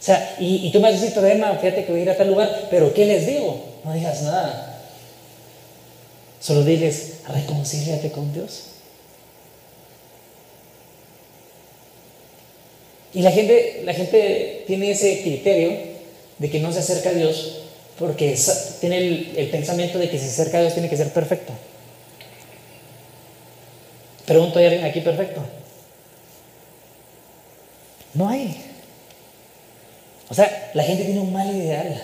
O 0.00 0.02
sea, 0.02 0.34
y, 0.40 0.72
tú 0.72 0.80
me 0.80 0.90
vas 0.90 1.02
a 1.02 1.30
Emma, 1.30 1.58
fíjate 1.60 1.84
que 1.84 1.92
voy 1.92 2.00
a 2.00 2.02
ir 2.04 2.10
a 2.10 2.16
tal 2.16 2.28
lugar, 2.28 2.68
pero 2.70 2.94
¿qué 2.94 3.04
les 3.04 3.26
digo? 3.26 3.62
No 3.84 3.92
digas 3.92 4.22
nada. 4.22 4.80
Solo 6.40 6.64
diles, 6.64 7.16
reconcíliate 7.28 8.10
con 8.10 8.32
Dios. 8.32 8.68
Y 13.12 13.20
la 13.20 13.32
gente, 13.32 13.82
la 13.84 13.92
gente 13.92 14.64
tiene 14.66 14.92
ese 14.92 15.20
criterio 15.20 15.76
de 16.38 16.48
que 16.48 16.60
no 16.60 16.72
se 16.72 16.78
acerca 16.78 17.10
a 17.10 17.12
Dios 17.12 17.58
porque 17.98 18.38
tiene 18.80 18.96
el, 18.96 19.34
el 19.36 19.50
pensamiento 19.50 19.98
de 19.98 20.08
que 20.08 20.18
si 20.18 20.24
se 20.24 20.40
acerca 20.40 20.56
a 20.56 20.60
Dios 20.62 20.72
tiene 20.72 20.88
que 20.88 20.96
ser 20.96 21.12
perfecto. 21.12 21.52
Pregunto, 24.26 24.58
¿hay 24.58 24.66
alguien 24.66 24.84
aquí 24.84 25.00
perfecto? 25.00 25.40
No 28.14 28.28
hay. 28.28 28.60
O 30.28 30.34
sea, 30.34 30.70
la 30.74 30.82
gente 30.82 31.04
tiene 31.04 31.20
un 31.20 31.32
mal 31.32 31.54
ideal. 31.54 32.02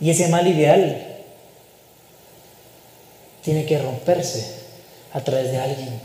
Y 0.00 0.10
ese 0.10 0.28
mal 0.28 0.46
ideal 0.46 1.06
tiene 3.42 3.66
que 3.66 3.78
romperse 3.78 4.62
a 5.12 5.20
través 5.20 5.52
de 5.52 5.58
alguien. 5.58 6.00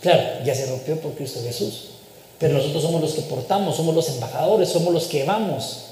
Claro, 0.00 0.44
ya 0.44 0.54
se 0.54 0.66
rompió 0.66 1.00
por 1.00 1.14
Cristo 1.14 1.40
Jesús. 1.42 1.90
Pero 2.38 2.54
nosotros 2.54 2.82
somos 2.82 3.00
los 3.00 3.14
que 3.14 3.22
portamos, 3.22 3.76
somos 3.76 3.94
los 3.94 4.08
embajadores, 4.08 4.68
somos 4.68 4.92
los 4.92 5.06
que 5.06 5.24
vamos. 5.24 5.91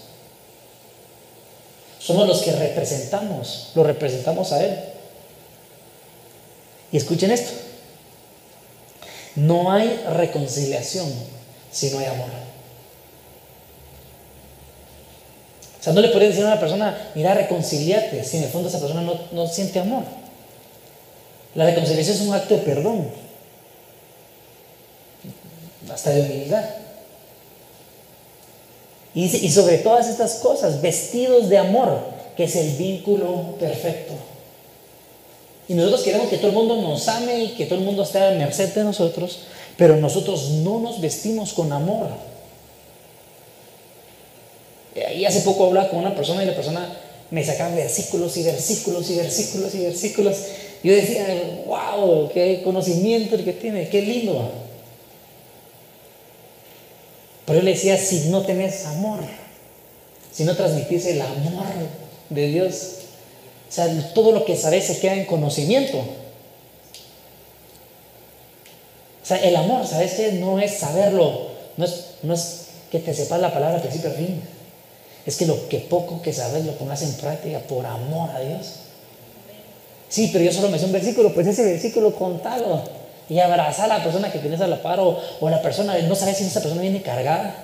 Somos 2.10 2.26
los 2.26 2.42
que 2.42 2.50
representamos, 2.50 3.70
lo 3.76 3.84
representamos 3.84 4.50
a 4.50 4.64
Él. 4.64 4.76
Y 6.90 6.96
escuchen 6.96 7.30
esto. 7.30 7.52
No 9.36 9.70
hay 9.70 10.02
reconciliación 10.12 11.08
si 11.70 11.90
no 11.90 12.00
hay 12.00 12.06
amor. 12.06 12.26
O 15.78 15.82
sea, 15.84 15.92
no 15.92 16.00
le 16.00 16.08
puedes 16.08 16.30
decir 16.30 16.42
a 16.44 16.48
una 16.48 16.58
persona, 16.58 17.12
mira, 17.14 17.32
reconciliate, 17.32 18.24
si 18.24 18.38
en 18.38 18.42
el 18.42 18.50
fondo 18.50 18.68
esa 18.68 18.80
persona 18.80 19.02
no, 19.02 19.14
no 19.30 19.46
siente 19.46 19.78
amor. 19.78 20.02
La 21.54 21.64
reconciliación 21.64 22.16
es 22.16 22.22
un 22.22 22.34
acto 22.34 22.56
de 22.56 22.62
perdón, 22.62 23.08
hasta 25.92 26.10
de 26.10 26.22
humildad. 26.22 26.64
Y, 29.14 29.50
sobre 29.50 29.78
todas 29.78 30.08
estas 30.08 30.36
cosas, 30.36 30.80
vestidos 30.80 31.48
de 31.48 31.58
amor, 31.58 31.98
que 32.36 32.44
es 32.44 32.54
el 32.54 32.76
vínculo 32.76 33.56
perfecto. 33.58 34.14
Y 35.68 35.74
nosotros 35.74 36.02
queremos 36.02 36.28
que 36.28 36.36
todo 36.36 36.48
el 36.48 36.54
mundo 36.54 36.76
nos 36.76 37.08
ame 37.08 37.44
y 37.44 37.48
que 37.50 37.66
todo 37.66 37.78
el 37.78 37.84
mundo 37.84 38.04
esté 38.04 38.18
a 38.18 38.30
merced 38.32 38.72
de 38.72 38.84
nosotros, 38.84 39.40
pero 39.76 39.96
nosotros 39.96 40.50
no 40.50 40.78
nos 40.80 41.00
vestimos 41.00 41.52
con 41.52 41.72
amor. 41.72 42.08
Y 45.16 45.24
hace 45.24 45.40
poco 45.40 45.66
hablaba 45.66 45.88
con 45.88 46.00
una 46.00 46.14
persona 46.14 46.42
y 46.42 46.46
la 46.46 46.54
persona 46.54 46.88
me 47.30 47.44
sacaba 47.44 47.74
versículos 47.74 48.36
y 48.36 48.42
versículos 48.42 49.10
y 49.10 49.16
versículos 49.16 49.74
y 49.74 49.78
versículos. 49.78 50.36
Yo 50.82 50.92
decía, 50.92 51.26
wow, 51.66 52.30
qué 52.32 52.62
conocimiento 52.62 53.34
el 53.34 53.44
que 53.44 53.52
tiene, 53.52 53.88
qué 53.88 54.02
lindo. 54.02 54.50
Pero 57.50 57.62
yo 57.62 57.64
le 57.64 57.72
decía, 57.72 57.98
si 57.98 58.28
no 58.28 58.42
tenés 58.42 58.86
amor, 58.86 59.18
si 60.30 60.44
no 60.44 60.54
transmitís 60.54 61.04
el 61.06 61.20
amor 61.20 61.66
de 62.28 62.46
Dios, 62.46 62.92
o 63.68 63.72
sea, 63.72 64.12
todo 64.14 64.30
lo 64.30 64.44
que 64.44 64.56
sabes 64.56 64.84
se 64.84 65.00
queda 65.00 65.14
en 65.14 65.24
conocimiento. 65.24 65.98
O 65.98 66.04
sea, 69.26 69.38
el 69.38 69.56
amor, 69.56 69.84
¿sabes 69.84 70.12
qué? 70.12 70.30
No 70.34 70.60
es 70.60 70.78
saberlo, 70.78 71.48
no 71.76 71.86
es, 71.86 72.04
no 72.22 72.34
es 72.34 72.66
que 72.92 73.00
te 73.00 73.12
sepas 73.12 73.40
la 73.40 73.52
palabra 73.52 73.82
principio 73.82 74.10
a 74.10 74.14
fin. 74.14 74.40
Es 75.26 75.36
que 75.36 75.46
lo 75.46 75.68
que 75.68 75.80
poco 75.80 76.22
que 76.22 76.32
sabes 76.32 76.64
lo 76.64 76.76
pongas 76.76 77.02
en 77.02 77.14
práctica 77.14 77.58
por 77.58 77.84
amor 77.84 78.30
a 78.30 78.38
Dios. 78.38 78.74
Sí, 80.08 80.30
pero 80.32 80.44
yo 80.44 80.52
solo 80.52 80.68
me 80.68 80.78
sé 80.78 80.84
un 80.84 80.92
versículo, 80.92 81.34
pues 81.34 81.48
ese 81.48 81.64
versículo 81.64 82.14
contalo 82.14 82.99
y 83.30 83.38
abrazar 83.38 83.90
a 83.90 83.98
la 83.98 84.04
persona 84.04 84.30
que 84.32 84.40
tienes 84.40 84.60
a 84.60 84.66
la 84.66 84.82
par 84.82 84.98
o, 84.98 85.18
o 85.40 85.48
la 85.48 85.62
persona, 85.62 85.96
no 86.00 86.14
sabes 86.16 86.36
si 86.36 86.44
esa 86.44 86.60
persona 86.60 86.82
viene 86.82 87.00
cargada. 87.00 87.54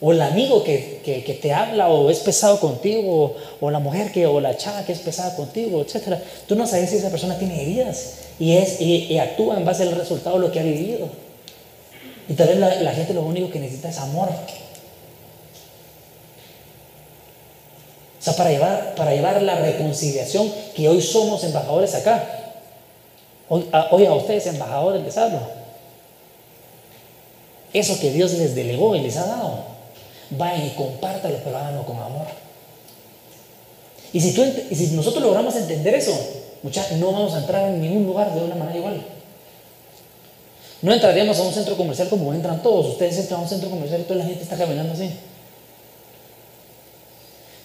O 0.00 0.12
el 0.12 0.20
amigo 0.20 0.62
que, 0.62 1.38
te 1.40 1.52
habla 1.54 1.88
o 1.88 2.10
es 2.10 2.18
pesado 2.18 2.60
contigo, 2.60 3.34
o, 3.60 3.70
la 3.70 3.78
mujer 3.78 4.12
que, 4.12 4.26
o 4.26 4.40
la 4.40 4.56
chava 4.56 4.84
que 4.84 4.92
es 4.92 4.98
pesada 4.98 5.34
contigo, 5.36 5.80
etc. 5.80 6.18
Tú 6.46 6.54
no 6.54 6.66
sabes 6.66 6.90
si 6.90 6.96
esa 6.96 7.08
persona 7.08 7.38
tiene 7.38 7.62
heridas 7.62 8.14
y, 8.38 8.56
es, 8.56 8.78
y, 8.80 9.18
actúa 9.18 9.56
en 9.56 9.64
base 9.64 9.84
al 9.84 9.92
resultado 9.92 10.36
de 10.36 10.46
lo 10.46 10.52
que 10.52 10.60
ha 10.60 10.64
vivido. 10.64 11.08
Y 12.28 12.34
tal 12.34 12.48
vez 12.48 12.58
la, 12.58 12.92
gente 12.92 13.14
lo 13.14 13.22
único 13.22 13.50
que 13.50 13.60
necesita 13.60 13.88
es 13.88 13.98
amor. 13.98 14.28
O 18.18 18.22
sea, 18.22 18.34
para 18.34 18.50
llevar, 18.50 18.94
para 18.96 19.14
llevar 19.14 19.40
la 19.40 19.54
reconciliación 19.60 20.52
que 20.74 20.88
hoy 20.88 21.00
somos 21.00 21.42
embajadores 21.44 21.94
acá. 21.94 22.45
Hoy 23.48 23.68
a, 23.72 23.88
hoy 23.90 24.06
a 24.06 24.14
ustedes 24.14 24.46
embajadores 24.46 25.02
les 25.02 25.16
hablo. 25.16 25.40
Eso 27.72 27.98
que 28.00 28.10
Dios 28.10 28.32
les 28.32 28.54
delegó 28.54 28.96
y 28.96 29.00
les 29.00 29.16
ha 29.16 29.26
dado 29.26 29.76
vayan 30.30 30.66
y 30.66 30.70
compártalo, 30.70 31.38
pero 31.44 31.56
háganlo 31.56 31.84
con 31.84 31.96
amor. 31.96 32.26
Y 34.12 34.20
si, 34.20 34.32
tú, 34.32 34.44
si 34.72 34.88
nosotros 34.88 35.22
logramos 35.22 35.54
entender 35.56 35.94
eso, 35.94 36.16
muchachos, 36.62 36.98
no 36.98 37.12
vamos 37.12 37.34
a 37.34 37.38
entrar 37.38 37.68
en 37.68 37.80
ningún 37.80 38.06
lugar 38.06 38.32
de 38.32 38.42
una 38.42 38.54
manera 38.54 38.78
igual. 38.78 39.02
No 40.82 40.92
entraríamos 40.92 41.38
a 41.38 41.42
un 41.42 41.52
centro 41.52 41.76
comercial 41.76 42.08
como 42.08 42.32
entran 42.32 42.62
todos. 42.62 42.86
Ustedes 42.86 43.18
entran 43.18 43.40
a 43.40 43.42
un 43.42 43.48
centro 43.48 43.70
comercial 43.70 44.00
y 44.00 44.04
toda 44.04 44.18
la 44.20 44.24
gente 44.24 44.42
está 44.42 44.56
caminando 44.56 44.92
así. 44.92 45.10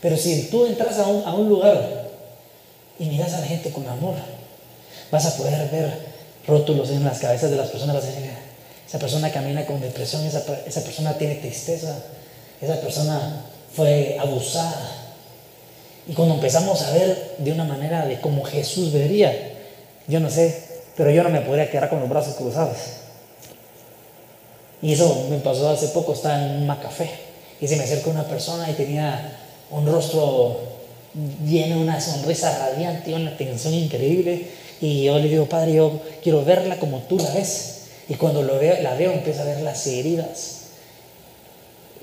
Pero 0.01 0.17
si 0.17 0.43
tú 0.49 0.65
entras 0.65 0.97
a 0.97 1.07
un 1.07 1.49
lugar 1.49 2.09
y 2.97 3.05
miras 3.05 3.33
a 3.33 3.41
la 3.41 3.45
gente 3.45 3.71
con 3.71 3.87
amor, 3.87 4.15
vas 5.11 5.25
a 5.25 5.37
poder 5.37 5.69
ver 5.69 5.93
rótulos 6.47 6.89
en 6.89 7.03
las 7.03 7.19
cabezas 7.19 7.51
de 7.51 7.57
las 7.57 7.69
personas. 7.69 7.95
Vas 7.95 8.05
a 8.05 8.07
decir, 8.07 8.29
esa 8.87 8.99
persona 8.99 9.31
camina 9.31 9.65
con 9.65 9.79
depresión, 9.79 10.25
esa, 10.25 10.43
esa 10.65 10.83
persona 10.83 11.17
tiene 11.17 11.35
tristeza, 11.35 11.95
esa 12.61 12.79
persona 12.81 13.45
fue 13.75 14.17
abusada. 14.19 14.97
Y 16.07 16.13
cuando 16.13 16.35
empezamos 16.35 16.81
a 16.81 16.91
ver 16.91 17.35
de 17.37 17.51
una 17.51 17.63
manera 17.63 18.05
de 18.05 18.19
como 18.19 18.43
Jesús 18.43 18.91
vería, 18.91 19.33
yo 20.07 20.19
no 20.19 20.29
sé, 20.29 20.63
pero 20.95 21.11
yo 21.11 21.23
no 21.23 21.29
me 21.29 21.41
podría 21.41 21.69
quedar 21.69 21.89
con 21.89 21.99
los 21.99 22.09
brazos 22.09 22.35
cruzados. 22.35 22.77
Y 24.81 24.93
eso 24.93 25.27
me 25.29 25.37
pasó 25.37 25.69
hace 25.69 25.89
poco, 25.89 26.13
estaba 26.13 26.43
en 26.43 26.63
un 26.63 26.75
café 26.75 27.09
y 27.59 27.67
se 27.67 27.75
me 27.75 27.83
acercó 27.83 28.09
una 28.09 28.23
persona 28.23 28.69
y 28.69 28.73
tenía 28.73 29.37
un 29.69 29.85
rostro 29.85 30.59
lleno 31.45 31.79
una 31.79 31.99
sonrisa 31.99 32.57
radiante 32.57 33.13
una 33.13 33.31
atención 33.31 33.73
increíble. 33.73 34.47
Y 34.81 35.03
yo 35.03 35.19
le 35.19 35.29
digo, 35.29 35.45
Padre, 35.45 35.73
yo 35.73 36.01
quiero 36.23 36.43
verla 36.43 36.79
como 36.79 36.99
tú 37.03 37.17
la 37.17 37.31
ves. 37.31 37.81
Y 38.09 38.15
cuando 38.15 38.41
la 38.41 38.95
veo, 38.95 39.11
empiezo 39.13 39.41
a 39.43 39.45
ver 39.45 39.61
las 39.61 39.85
heridas, 39.87 40.57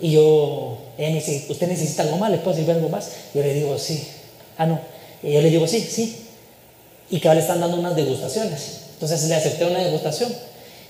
y 0.01 0.13
yo, 0.13 0.79
ella 0.97 1.09
me 1.09 1.17
dice, 1.17 1.47
¿usted 1.49 1.67
necesita 1.67 2.05
algo 2.05 2.19
más? 2.19 2.31
¿Le 2.31 2.39
puedo 2.39 2.57
decir 2.57 2.71
algo 2.71 2.89
más? 2.89 3.11
Yo 3.35 3.43
le 3.43 3.53
digo, 3.53 3.77
sí. 3.79 4.07
Ah, 4.57 4.65
no. 4.65 4.81
Y 5.23 5.33
yo 5.33 5.41
le 5.43 5.51
digo, 5.51 5.67
sí, 5.67 5.81
sí. 5.81 6.25
Y 7.11 7.19
que 7.19 7.29
le 7.35 7.41
están 7.41 7.61
dando 7.61 7.77
unas 7.79 7.97
degustaciones. 7.97 8.83
Entonces 8.93 9.25
le 9.25 9.35
acepté 9.35 9.65
una 9.65 9.81
degustación. 9.81 10.33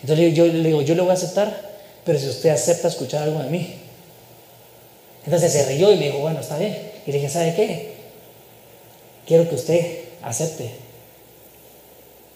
Entonces 0.03 0.35
yo 0.35 0.47
le 0.47 0.63
digo, 0.63 0.83
yo 0.83 0.95
le 0.95 1.01
voy 1.01 1.11
a 1.11 1.15
aceptar, 1.15 1.71
pero 2.05 2.19
si 2.19 2.29
usted 2.29 2.51
acepta 2.51 2.89
escuchar 2.89 3.23
algo 3.23 3.43
de 3.43 3.49
mí. 3.49 3.75
Entonces 5.25 5.53
se 5.53 5.65
rió 5.65 5.91
y 5.91 5.97
me 5.97 6.07
dijo, 6.07 6.19
bueno, 6.19 6.41
está 6.41 6.59
bien. 6.59 6.77
Y 7.07 7.11
le 7.11 7.19
dije, 7.19 7.31
¿sabe 7.31 7.55
qué? 7.55 7.95
Quiero 9.27 9.49
que 9.49 9.55
usted 9.55 9.99
acepte 10.23 10.88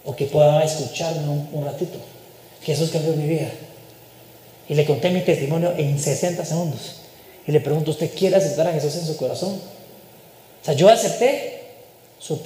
o 0.05 0.15
que 0.15 0.25
pueda 0.25 0.63
escucharme 0.63 1.27
un, 1.51 1.65
ratito. 1.65 1.97
Jesús 2.61 2.89
cambió 2.91 3.13
mi 3.13 3.27
vida. 3.27 3.49
Y 4.67 4.75
le 4.75 4.85
conté 4.85 5.09
mi 5.09 5.21
testimonio 5.21 5.73
en 5.77 5.99
60 5.99 6.43
segundos. 6.45 6.95
Y 7.47 7.51
le 7.51 7.59
pregunto, 7.59 7.91
¿usted 7.91 8.11
quiere 8.13 8.35
aceptar 8.35 8.67
a 8.67 8.73
Jesús 8.73 8.95
en 8.95 9.05
su 9.05 9.17
corazón? 9.17 9.53
O 9.53 10.65
sea, 10.65 10.73
yo 10.73 10.89
acepté 10.89 11.61
su, 12.19 12.39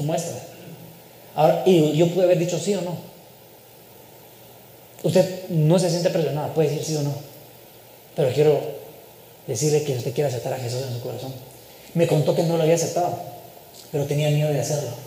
muestra. 0.00 0.36
Y 1.66 1.92
yo 1.96 2.08
pude 2.08 2.24
haber 2.24 2.38
dicho 2.38 2.58
sí 2.58 2.74
o 2.74 2.80
no. 2.80 2.96
Usted 5.02 5.48
no 5.50 5.78
se 5.78 5.90
siente 5.90 6.10
presionada, 6.10 6.52
puede 6.54 6.70
decir 6.70 6.84
sí 6.84 6.96
o 6.96 7.02
no. 7.02 7.14
Pero 8.14 8.32
quiero 8.32 8.60
decirle 9.46 9.82
que 9.82 9.96
usted 9.96 10.14
quiere 10.14 10.28
aceptar 10.28 10.54
a 10.54 10.58
Jesús 10.58 10.82
en 10.82 10.94
su 10.94 11.00
corazón. 11.00 11.32
Me 11.94 12.06
contó 12.06 12.34
que 12.34 12.42
no 12.42 12.56
lo 12.56 12.62
había 12.62 12.74
aceptado, 12.74 13.18
pero 13.92 14.06
tenía 14.06 14.30
miedo 14.30 14.50
de 14.50 14.60
hacerlo. 14.60 15.05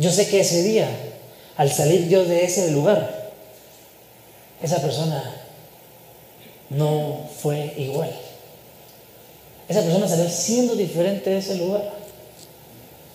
Yo 0.00 0.10
sé 0.10 0.28
que 0.28 0.40
ese 0.40 0.62
día, 0.62 0.88
al 1.58 1.70
salir 1.70 2.08
yo 2.08 2.24
de 2.24 2.42
ese 2.42 2.70
lugar, 2.70 3.32
esa 4.62 4.80
persona 4.80 5.22
no 6.70 7.28
fue 7.38 7.74
igual. 7.76 8.10
Esa 9.68 9.82
persona 9.82 10.08
salió 10.08 10.26
siendo 10.30 10.74
diferente 10.74 11.28
de 11.28 11.36
ese 11.36 11.56
lugar. 11.56 11.92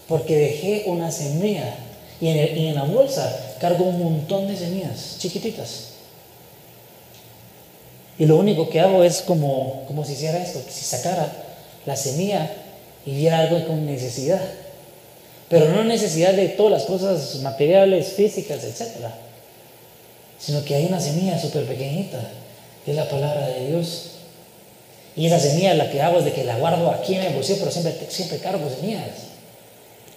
Porque 0.07 0.37
dejé 0.37 0.83
una 0.85 1.11
semilla. 1.11 1.75
Y 2.21 2.27
en, 2.27 2.75
la 2.75 2.83
bolsa 2.83 3.55
cargo 3.59 3.85
un 3.85 4.03
montón 4.03 4.47
de 4.47 4.55
semillas 4.55 5.15
chiquititas. 5.17 5.93
Y 8.19 8.27
lo 8.27 8.37
único 8.37 8.69
que 8.69 8.79
hago 8.79 9.03
es 9.03 9.23
como, 9.23 9.85
como 9.87 10.05
si 10.05 10.13
hiciera 10.13 10.37
esto, 10.37 10.61
si 10.69 10.85
sacara 10.85 11.33
la 11.87 11.95
semilla 11.95 12.49
y 13.07 13.15
viera 13.15 13.39
algo 13.39 13.65
con 13.65 13.87
necesidad. 13.87 14.41
Pero 15.49 15.69
no 15.69 15.83
necesidad 15.83 16.33
de 16.33 16.49
todas 16.49 16.71
las 16.71 16.83
cosas 16.83 17.35
materiales, 17.41 18.13
físicas, 18.13 18.63
etc. 18.63 19.07
Sino 20.39 20.63
que 20.63 20.75
hay 20.75 20.85
una 20.85 20.99
semilla 20.99 21.39
súper 21.39 21.65
pequeñita, 21.65 22.19
que 22.83 22.91
es 22.91 22.97
la 22.97 23.07
palabra 23.07 23.47
de 23.47 23.67
Dios. 23.67 24.11
Y 25.15 25.27
esa 25.27 25.39
semilla 25.39 25.73
la 25.75 25.89
que 25.89 26.01
hago 26.01 26.19
es 26.19 26.25
de 26.25 26.33
que 26.33 26.43
la 26.43 26.57
guardo 26.57 26.89
aquí 26.91 27.15
en 27.15 27.21
el 27.21 27.33
bolsillo, 27.33 27.59
pero 27.59 27.71
siempre, 27.71 27.95
siempre 28.09 28.39
cargo 28.39 28.69
semillas. 28.69 29.11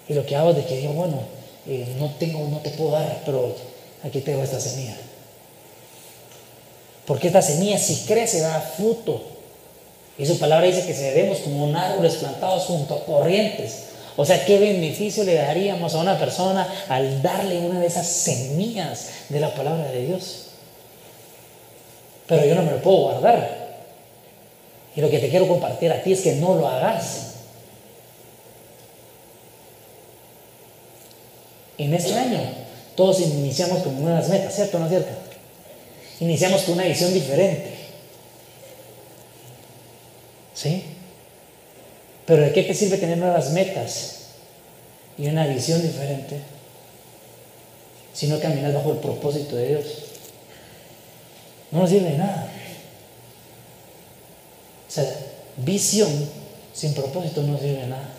Y 0.08 0.14
lo 0.14 0.24
que 0.24 0.34
hago 0.34 0.50
es 0.50 0.56
de 0.56 0.64
que 0.64 0.78
digo, 0.78 0.94
bueno, 0.94 1.20
eh, 1.66 1.86
no 1.98 2.10
tengo, 2.18 2.48
no 2.48 2.58
te 2.58 2.70
puedo 2.70 2.92
dar, 2.92 3.20
pero 3.24 3.54
aquí 4.02 4.20
tengo 4.20 4.42
esta 4.42 4.58
semilla. 4.58 4.96
Porque 7.06 7.26
esta 7.26 7.42
semilla 7.42 7.78
si 7.78 8.06
crece 8.06 8.40
da 8.40 8.60
fruto. 8.60 9.22
Y 10.18 10.26
su 10.26 10.38
palabra 10.38 10.66
dice 10.66 10.86
que 10.86 10.94
seremos 10.94 11.38
como 11.38 11.64
un 11.64 11.76
árboles 11.76 12.16
plantados 12.16 12.64
junto 12.64 12.94
a 12.94 13.04
corrientes. 13.04 13.84
O 14.20 14.24
sea, 14.24 14.44
¿qué 14.44 14.58
beneficio 14.58 15.22
le 15.22 15.34
daríamos 15.34 15.94
a 15.94 15.98
una 15.98 16.18
persona 16.18 16.66
al 16.88 17.22
darle 17.22 17.60
una 17.60 17.78
de 17.78 17.86
esas 17.86 18.04
semillas 18.04 19.10
de 19.28 19.38
la 19.38 19.54
palabra 19.54 19.92
de 19.92 20.06
Dios? 20.06 20.46
Pero 22.26 22.44
yo 22.44 22.56
no 22.56 22.64
me 22.64 22.72
lo 22.72 22.82
puedo 22.82 22.96
guardar. 22.96 23.78
Y 24.96 25.00
lo 25.00 25.08
que 25.08 25.20
te 25.20 25.28
quiero 25.28 25.46
compartir 25.46 25.92
a 25.92 26.02
ti 26.02 26.14
es 26.14 26.22
que 26.22 26.32
no 26.32 26.56
lo 26.56 26.66
hagas. 26.66 27.34
En 31.78 31.94
este 31.94 32.14
año 32.14 32.40
todos 32.96 33.20
iniciamos 33.20 33.84
con 33.84 34.02
nuevas 34.02 34.28
metas, 34.28 34.52
¿cierto 34.52 34.78
o 34.78 34.80
no 34.80 34.86
es 34.86 34.90
cierto? 34.90 35.12
Iniciamos 36.18 36.62
con 36.62 36.74
una 36.74 36.86
visión 36.86 37.14
diferente. 37.14 37.72
¿Sí? 40.54 40.97
Pero 42.28 42.42
¿de 42.42 42.52
qué 42.52 42.62
te 42.62 42.74
sirve 42.74 42.98
tener 42.98 43.16
nuevas 43.16 43.52
metas 43.52 44.16
y 45.16 45.28
una 45.28 45.46
visión 45.46 45.80
diferente 45.80 46.36
si 48.12 48.26
no 48.26 48.38
caminas 48.38 48.74
bajo 48.74 48.92
el 48.92 48.98
propósito 48.98 49.56
de 49.56 49.68
Dios? 49.68 49.84
No 51.70 51.80
nos 51.80 51.90
sirve 51.90 52.10
de 52.10 52.18
nada. 52.18 52.52
O 54.86 54.90
sea, 54.90 55.04
visión 55.56 56.10
sin 56.74 56.92
propósito 56.92 57.42
no 57.44 57.56
sirve 57.58 57.80
de 57.80 57.86
nada. 57.86 58.10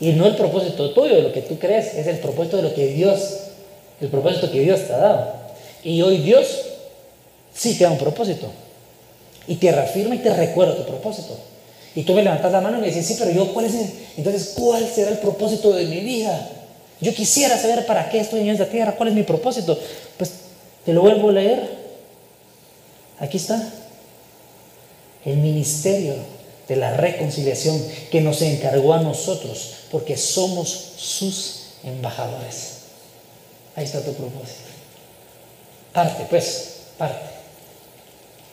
Y 0.00 0.12
no 0.12 0.26
el 0.26 0.36
propósito 0.36 0.94
tuyo, 0.94 1.20
lo 1.20 1.30
que 1.30 1.42
tú 1.42 1.58
crees, 1.58 1.92
es 1.92 2.06
el 2.06 2.20
propósito 2.20 2.56
de 2.56 2.62
lo 2.62 2.74
que 2.74 2.86
Dios, 2.86 3.20
el 4.00 4.08
propósito 4.08 4.50
que 4.50 4.60
Dios 4.60 4.80
te 4.86 4.94
ha 4.94 4.98
dado. 4.98 5.34
Y 5.82 6.00
hoy 6.00 6.22
Dios 6.22 6.46
sí 7.54 7.76
te 7.76 7.84
da 7.84 7.90
un 7.90 7.98
propósito. 7.98 8.50
Y 9.46 9.56
te 9.56 9.70
reafirma 9.70 10.14
y 10.14 10.20
te 10.20 10.34
recuerda 10.34 10.74
tu 10.74 10.86
propósito. 10.86 11.38
Y 11.94 12.02
tú 12.02 12.14
me 12.14 12.22
levantas 12.22 12.50
la 12.50 12.60
mano 12.60 12.78
y 12.78 12.80
me 12.80 12.86
dices, 12.88 13.06
sí, 13.06 13.16
pero 13.18 13.30
yo, 13.30 13.52
¿cuál 13.52 13.66
es 13.66 13.74
el, 13.74 13.90
entonces, 14.16 14.54
cuál 14.56 14.88
será 14.92 15.10
el 15.10 15.18
propósito 15.18 15.72
de 15.72 15.86
mi 15.86 16.00
vida? 16.00 16.50
Yo 17.00 17.14
quisiera 17.14 17.58
saber 17.58 17.86
para 17.86 18.08
qué 18.08 18.20
estoy 18.20 18.40
en 18.40 18.50
esta 18.50 18.66
tierra, 18.66 18.96
cuál 18.96 19.10
es 19.10 19.14
mi 19.14 19.22
propósito. 19.22 19.78
Pues 20.16 20.32
te 20.84 20.92
lo 20.92 21.02
vuelvo 21.02 21.28
a 21.28 21.32
leer. 21.32 21.68
Aquí 23.20 23.36
está. 23.36 23.70
El 25.24 25.36
ministerio 25.38 26.14
de 26.68 26.76
la 26.76 26.96
reconciliación 26.96 27.80
que 28.10 28.20
nos 28.20 28.42
encargó 28.42 28.94
a 28.94 29.00
nosotros, 29.00 29.74
porque 29.90 30.16
somos 30.16 30.68
sus 30.96 31.60
embajadores. 31.84 32.70
Ahí 33.76 33.84
está 33.84 34.00
tu 34.00 34.12
propósito. 34.14 34.70
Parte, 35.92 36.26
pues, 36.28 36.74
parte 36.98 37.34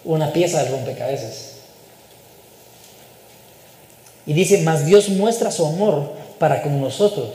una 0.04 0.34
pieza 0.34 0.64
del 0.64 0.72
rompecabezas. 0.72 1.51
Y 4.26 4.34
dice, 4.34 4.62
mas 4.64 4.86
Dios 4.86 5.10
muestra 5.10 5.52
su 5.52 5.66
amor 5.66 6.12
para 6.38 6.62
con 6.62 6.80
nosotros, 6.80 7.30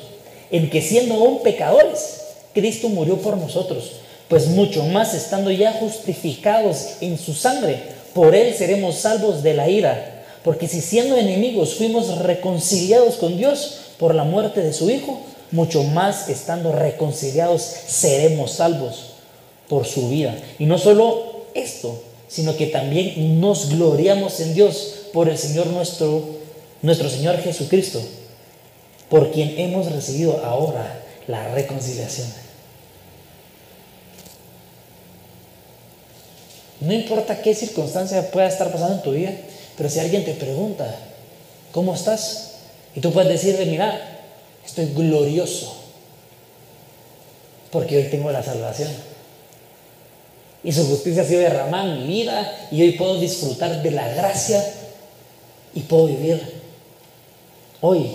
en 0.50 0.70
que 0.70 0.82
siendo 0.82 1.14
aún 1.14 1.42
pecadores, 1.42 2.20
Cristo 2.54 2.88
murió 2.88 3.16
por 3.18 3.36
nosotros, 3.36 3.92
pues 4.28 4.48
mucho 4.48 4.84
más 4.84 5.14
estando 5.14 5.50
ya 5.50 5.72
justificados 5.74 6.96
en 7.00 7.18
su 7.18 7.34
sangre, 7.34 7.80
por 8.14 8.34
él 8.34 8.54
seremos 8.54 8.96
salvos 8.96 9.42
de 9.42 9.54
la 9.54 9.68
ira. 9.68 10.24
Porque 10.42 10.68
si 10.68 10.80
siendo 10.80 11.16
enemigos 11.16 11.74
fuimos 11.74 12.18
reconciliados 12.18 13.16
con 13.16 13.36
Dios 13.36 13.78
por 13.98 14.14
la 14.14 14.24
muerte 14.24 14.60
de 14.62 14.72
su 14.72 14.90
Hijo, 14.90 15.20
mucho 15.50 15.82
más 15.84 16.28
estando 16.28 16.72
reconciliados 16.72 17.62
seremos 17.62 18.52
salvos 18.52 19.12
por 19.68 19.86
su 19.86 20.08
vida. 20.08 20.34
Y 20.58 20.66
no 20.66 20.78
solo 20.78 21.46
esto, 21.54 22.00
sino 22.28 22.56
que 22.56 22.66
también 22.66 23.40
nos 23.40 23.70
gloriamos 23.70 24.40
en 24.40 24.54
Dios 24.54 24.94
por 25.12 25.28
el 25.28 25.38
Señor 25.38 25.66
nuestro, 25.68 26.22
nuestro 26.82 27.08
Señor 27.08 27.38
Jesucristo, 27.38 28.00
por 29.08 29.30
quien 29.32 29.58
hemos 29.58 29.90
recibido 29.90 30.44
ahora 30.44 31.02
la 31.26 31.48
reconciliación. 31.54 32.28
No 36.80 36.92
importa 36.92 37.40
qué 37.40 37.54
circunstancia 37.54 38.30
pueda 38.30 38.48
estar 38.48 38.70
pasando 38.70 38.96
en 38.96 39.02
tu 39.02 39.12
vida, 39.12 39.32
pero 39.76 39.88
si 39.88 39.98
alguien 39.98 40.24
te 40.24 40.34
pregunta, 40.34 40.94
¿cómo 41.72 41.94
estás? 41.94 42.52
Y 42.94 43.00
tú 43.00 43.12
puedes 43.12 43.30
decirle, 43.30 43.66
mira, 43.66 44.00
estoy 44.64 44.92
glorioso, 44.94 45.74
porque 47.70 47.96
hoy 47.96 48.04
tengo 48.04 48.30
la 48.30 48.42
salvación 48.42 48.90
y 50.66 50.72
su 50.72 50.84
justicia 50.84 51.22
ha 51.22 51.24
sido 51.24 51.42
derramada 51.42 51.84
en 51.84 52.00
mi 52.00 52.06
vida 52.08 52.52
y 52.72 52.82
hoy 52.82 52.92
puedo 52.92 53.20
disfrutar 53.20 53.84
de 53.84 53.90
la 53.92 54.08
gracia 54.08 54.64
y 55.74 55.80
puedo 55.82 56.06
vivir 56.08 56.55
hoy 57.86 58.10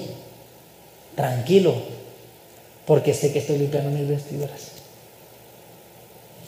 tranquilo 1.15 1.73
porque 2.85 3.13
sé 3.13 3.31
que 3.31 3.39
estoy 3.39 3.57
limpiando 3.57 3.89
mis 3.89 4.07
vestiduras. 4.07 4.71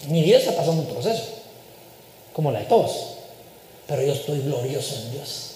Mi 0.09 0.21
vida 0.21 0.37
está 0.37 0.55
pasando 0.55 0.81
un 0.81 0.87
proceso, 0.87 1.23
como 2.33 2.51
la 2.51 2.59
de 2.59 2.65
todos, 2.65 3.15
pero 3.87 4.01
yo 4.01 4.13
estoy 4.13 4.41
glorioso 4.41 4.95
en 4.95 5.11
Dios. 5.13 5.49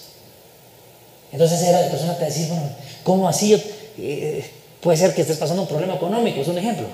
Entonces 1.32 1.60
era 1.62 1.82
la 1.82 1.90
persona 1.90 2.16
te 2.16 2.24
decir, 2.24 2.48
bueno, 2.48 2.70
¿cómo 3.02 3.28
así? 3.28 3.60
Eh, 3.98 4.44
puede 4.80 4.96
ser 4.96 5.14
que 5.14 5.20
estés 5.20 5.36
pasando 5.36 5.62
un 5.62 5.68
problema 5.68 5.96
económico, 5.96 6.40
es 6.40 6.48
un 6.48 6.56
ejemplo. 6.56 6.86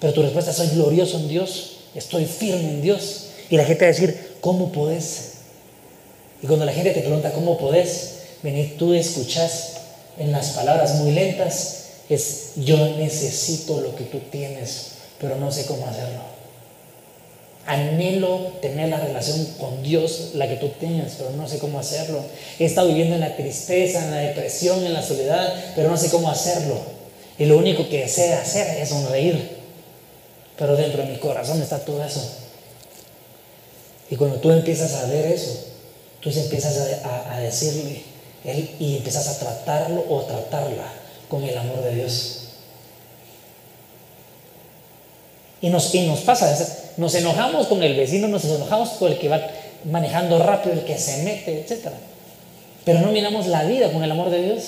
Pero 0.00 0.14
tu 0.14 0.22
respuesta 0.22 0.50
es, 0.50 0.56
soy 0.56 0.68
glorioso 0.68 1.18
en 1.18 1.28
Dios 1.28 1.76
estoy 1.96 2.26
firme 2.26 2.68
en 2.68 2.82
Dios. 2.82 3.28
Y 3.50 3.56
la 3.56 3.64
gente 3.64 3.84
va 3.84 3.90
a 3.90 3.92
decir, 3.92 4.36
¿cómo 4.40 4.70
podés? 4.70 5.32
Y 6.42 6.46
cuando 6.46 6.64
la 6.64 6.72
gente 6.72 6.92
te 6.92 7.00
pregunta, 7.00 7.32
¿cómo 7.32 7.56
podés? 7.58 8.15
Venir, 8.42 8.76
tú 8.78 8.94
escuchas 8.94 9.72
en 10.18 10.32
las 10.32 10.50
palabras 10.50 10.96
muy 10.96 11.12
lentas, 11.12 11.84
es 12.08 12.52
yo 12.56 12.76
necesito 12.96 13.80
lo 13.80 13.96
que 13.96 14.04
tú 14.04 14.20
tienes, 14.30 14.92
pero 15.20 15.36
no 15.36 15.50
sé 15.50 15.66
cómo 15.66 15.86
hacerlo. 15.86 16.20
Anhelo 17.66 18.52
tener 18.62 18.88
la 18.88 19.00
relación 19.00 19.44
con 19.58 19.82
Dios, 19.82 20.30
la 20.34 20.48
que 20.48 20.56
tú 20.56 20.68
tienes, 20.78 21.14
pero 21.18 21.30
no 21.30 21.48
sé 21.48 21.58
cómo 21.58 21.80
hacerlo. 21.80 22.20
He 22.60 22.64
estado 22.64 22.88
viviendo 22.88 23.16
en 23.16 23.22
la 23.22 23.36
tristeza, 23.36 24.04
en 24.04 24.12
la 24.12 24.18
depresión, 24.18 24.84
en 24.86 24.92
la 24.92 25.02
soledad, 25.02 25.52
pero 25.74 25.90
no 25.90 25.96
sé 25.96 26.08
cómo 26.08 26.30
hacerlo. 26.30 26.78
Y 27.38 27.46
lo 27.46 27.58
único 27.58 27.88
que 27.88 28.06
sé 28.08 28.34
hacer 28.34 28.78
es 28.80 28.90
sonreír. 28.90 29.56
Pero 30.56 30.76
dentro 30.76 31.02
de 31.02 31.10
mi 31.10 31.18
corazón 31.18 31.60
está 31.60 31.78
todo 31.80 32.02
eso. 32.02 32.22
Y 34.10 34.16
cuando 34.16 34.36
tú 34.36 34.50
empiezas 34.50 34.94
a 34.94 35.06
ver 35.06 35.26
eso, 35.26 35.66
tú 36.20 36.30
empiezas 36.30 36.76
a, 37.04 37.40
decirle 37.40 38.02
él, 38.46 38.70
y 38.78 38.96
empiezas 38.96 39.28
a 39.28 39.38
tratarlo 39.38 40.04
o 40.08 40.20
a 40.20 40.26
tratarla 40.26 40.84
con 41.28 41.42
el 41.44 41.56
amor 41.56 41.82
de 41.82 41.94
Dios. 41.94 42.42
Y 45.60 45.68
nos, 45.68 45.94
y 45.94 46.06
nos 46.06 46.20
pasa, 46.20 46.56
nos 46.96 47.14
enojamos 47.14 47.66
con 47.66 47.82
el 47.82 47.96
vecino, 47.96 48.28
nos 48.28 48.44
enojamos 48.44 48.90
con 48.90 49.12
el 49.12 49.18
que 49.18 49.28
va 49.28 49.40
manejando 49.84 50.38
rápido, 50.38 50.74
el 50.74 50.84
que 50.84 50.98
se 50.98 51.22
mete, 51.22 51.60
etc. 51.60 51.88
Pero 52.84 53.00
no 53.00 53.10
miramos 53.10 53.46
la 53.46 53.64
vida 53.64 53.90
con 53.90 54.04
el 54.04 54.10
amor 54.10 54.30
de 54.30 54.42
Dios. 54.42 54.64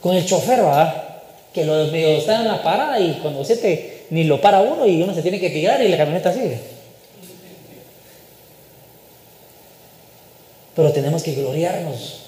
Con 0.00 0.16
el 0.16 0.24
chofer, 0.24 0.60
¿verdad? 0.62 1.10
que 1.52 1.64
los 1.64 1.90
medio 1.90 2.08
están 2.10 2.42
en 2.42 2.48
la 2.48 2.62
parada 2.62 3.00
y 3.00 3.14
cuando 3.14 3.44
siete 3.44 4.06
ni 4.10 4.24
lo 4.24 4.40
para 4.40 4.60
uno 4.60 4.86
y 4.86 5.02
uno 5.02 5.14
se 5.14 5.22
tiene 5.22 5.40
que 5.40 5.50
tirar 5.50 5.82
y 5.82 5.88
la 5.88 5.96
camioneta 5.96 6.32
sigue. 6.32 6.58
Pero 10.74 10.92
tenemos 10.92 11.22
que 11.22 11.34
gloriarnos. 11.34 12.20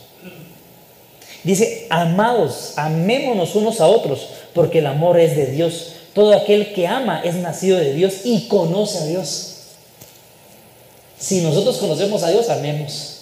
Dice, 1.44 1.86
amados, 1.90 2.74
amémonos 2.76 3.54
unos 3.54 3.80
a 3.80 3.86
otros, 3.86 4.28
porque 4.54 4.78
el 4.78 4.86
amor 4.86 5.18
es 5.18 5.36
de 5.36 5.46
Dios. 5.46 5.94
Todo 6.14 6.34
aquel 6.34 6.72
que 6.72 6.86
ama 6.86 7.20
es 7.24 7.34
nacido 7.36 7.78
de 7.78 7.94
Dios 7.94 8.20
y 8.24 8.48
conoce 8.48 8.98
a 8.98 9.06
Dios. 9.06 9.48
Si 11.18 11.40
nosotros 11.40 11.78
conocemos 11.78 12.22
a 12.22 12.30
Dios, 12.30 12.48
amemos. 12.48 13.18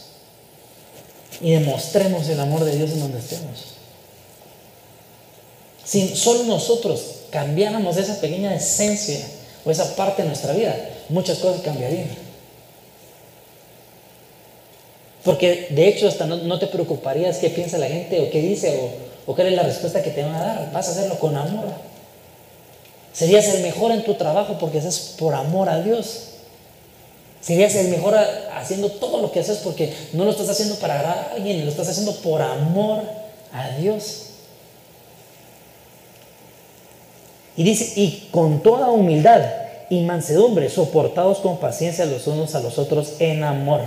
Y 1.40 1.52
demostremos 1.52 2.28
el 2.28 2.40
amor 2.40 2.64
de 2.64 2.76
Dios 2.76 2.90
en 2.90 3.00
donde 3.00 3.18
estemos. 3.18 3.70
Si 5.85 6.14
solo 6.14 6.44
nosotros 6.44 7.00
cambiáramos 7.30 7.96
esa 7.96 8.20
pequeña 8.20 8.54
esencia 8.54 9.20
o 9.64 9.70
esa 9.70 9.96
parte 9.96 10.22
de 10.22 10.28
nuestra 10.28 10.52
vida, 10.52 10.76
muchas 11.09 11.38
cosas 11.38 11.62
cambiarían. 11.62 12.09
Porque 15.24 15.68
de 15.70 15.88
hecho 15.88 16.09
hasta 16.09 16.26
no, 16.26 16.59
te 16.59 16.66
preocuparías 16.66 17.38
qué 17.38 17.50
piensa 17.50 17.78
la 17.78 17.87
gente 17.87 18.20
o 18.20 18.30
qué 18.30 18.40
dice 18.40 18.78
o, 19.26 19.30
o 19.30 19.35
qué 19.35 19.46
es 19.46 19.52
la 19.52 19.62
respuesta 19.62 20.02
que 20.02 20.11
te 20.11 20.22
van 20.22 20.35
a 20.35 20.44
dar. 20.44 20.72
Vas 20.72 20.88
a 20.88 20.92
hacerlo 20.92 21.18
con 21.18 21.37
amor. 21.37 21.66
Serías 23.12 23.46
el 23.48 23.62
mejor 23.62 23.92
en 23.92 24.04
tu 24.04 24.14
trabajo 24.14 24.56
porque 24.59 24.78
haces 24.78 25.14
por 25.18 25.35
amor 25.35 25.68
a 25.68 25.83
Dios. 25.83 26.28
Serías 27.40 27.74
el 27.74 27.88
mejor 27.88 28.16
haciendo 28.54 28.90
todo 28.90 29.20
lo 29.20 29.33
que 29.33 29.40
haces 29.40 29.59
porque 29.59 29.92
no 30.12 30.24
lo 30.24 30.30
estás 30.30 30.48
haciendo 30.48 30.76
para 30.76 30.94
agradar 30.94 31.18
a 31.30 31.35
alguien, 31.35 31.64
lo 31.64 31.70
estás 31.70 31.88
haciendo 31.88 32.14
por 32.16 32.42
amor 32.42 33.02
a 33.52 33.70
Dios. 33.78 34.26
Y 37.56 37.62
dice, 37.62 37.92
y 37.96 38.28
con 38.30 38.62
toda 38.62 38.90
humildad 38.90 39.42
y 39.88 40.02
mansedumbre, 40.02 40.68
soportados 40.68 41.38
con 41.38 41.59
paciencia 41.59 42.04
los 42.04 42.26
unos 42.26 42.54
a 42.54 42.61
los 42.61 42.78
otros 42.78 43.14
en 43.18 43.42
amor. 43.42 43.80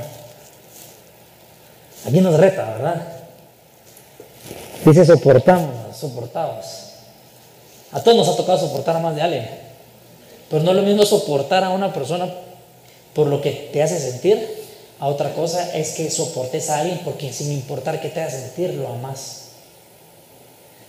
Aquí 2.06 2.20
nos 2.20 2.38
reta, 2.38 2.66
¿verdad? 2.74 3.08
Dice 4.86 5.06
soportamos, 5.06 5.96
soportados. 5.96 6.66
A 7.92 8.02
todos 8.02 8.18
nos 8.18 8.28
ha 8.28 8.36
tocado 8.36 8.60
soportar 8.60 8.96
a 8.96 9.00
más 9.00 9.16
de 9.16 9.22
alguien. 9.22 9.50
Pero 10.50 10.64
no 10.64 10.72
es 10.72 10.78
lo 10.78 10.84
mismo 10.84 11.06
soportar 11.06 11.64
a 11.64 11.70
una 11.70 11.94
persona 11.94 12.28
por 13.14 13.28
lo 13.28 13.42
que 13.42 13.70
te 13.72 13.82
hace 13.82 14.00
sentir, 14.00 14.64
a 15.00 15.08
otra 15.08 15.34
cosa 15.34 15.76
es 15.76 15.92
que 15.92 16.10
soportes 16.10 16.70
a 16.70 16.80
alguien 16.80 17.02
porque 17.04 17.32
sin 17.32 17.52
importar 17.52 18.02
qué 18.02 18.10
te 18.10 18.22
haga 18.22 18.32
sentir, 18.32 18.74
lo 18.74 18.88
amas. 18.88 19.50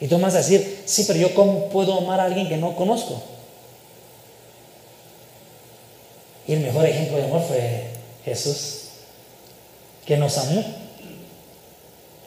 Y 0.00 0.09
tú 0.09 0.18
vas 0.18 0.35
a 0.35 0.38
decir, 0.38 0.83
sí, 0.85 1.05
pero 1.07 1.18
yo 1.18 1.35
cómo 1.35 1.68
puedo 1.68 1.98
amar 1.98 2.20
a 2.20 2.24
alguien 2.24 2.48
que 2.48 2.57
no 2.57 2.74
conozco. 2.77 3.22
Y 6.46 6.55
el 6.55 6.61
mejor 6.61 6.87
ejemplo 6.87 7.16
de 7.16 7.24
amor 7.24 7.42
fue 7.42 7.88
Jesús, 8.24 8.83
que 10.07 10.16
nos 10.16 10.37
amó. 10.38 10.62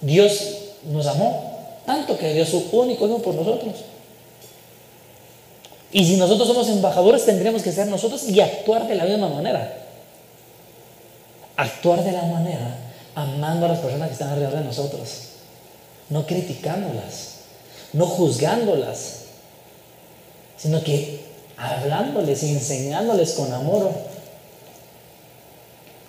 Dios 0.01 0.55
nos 0.91 1.07
amó 1.07 1.47
tanto 1.85 2.17
que 2.17 2.33
dio 2.33 2.45
su 2.45 2.67
único 2.73 3.07
hijo 3.07 3.19
por 3.19 3.33
nosotros. 3.33 3.75
Y 5.91 6.05
si 6.05 6.17
nosotros 6.17 6.47
somos 6.47 6.67
embajadores, 6.67 7.25
tendríamos 7.25 7.63
que 7.63 7.71
ser 7.71 7.87
nosotros 7.87 8.27
y 8.27 8.41
actuar 8.41 8.87
de 8.87 8.95
la 8.95 9.05
misma 9.05 9.29
manera. 9.29 9.85
Actuar 11.55 12.03
de 12.03 12.11
la 12.11 12.23
manera 12.23 12.77
amando 13.15 13.65
a 13.65 13.69
las 13.69 13.79
personas 13.79 14.09
que 14.09 14.13
están 14.13 14.29
alrededor 14.29 14.59
de 14.59 14.65
nosotros, 14.65 15.09
no 16.09 16.27
criticándolas, 16.27 17.37
no 17.93 18.05
juzgándolas, 18.05 19.21
sino 20.57 20.83
que 20.83 21.25
hablándoles 21.57 22.43
y 22.43 22.51
enseñándoles 22.51 23.31
con 23.31 23.51
amor, 23.53 23.91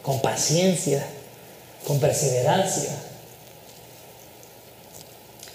con 0.03 0.21
paciencia, 0.21 1.07
con 1.87 1.99
perseverancia. 2.01 3.08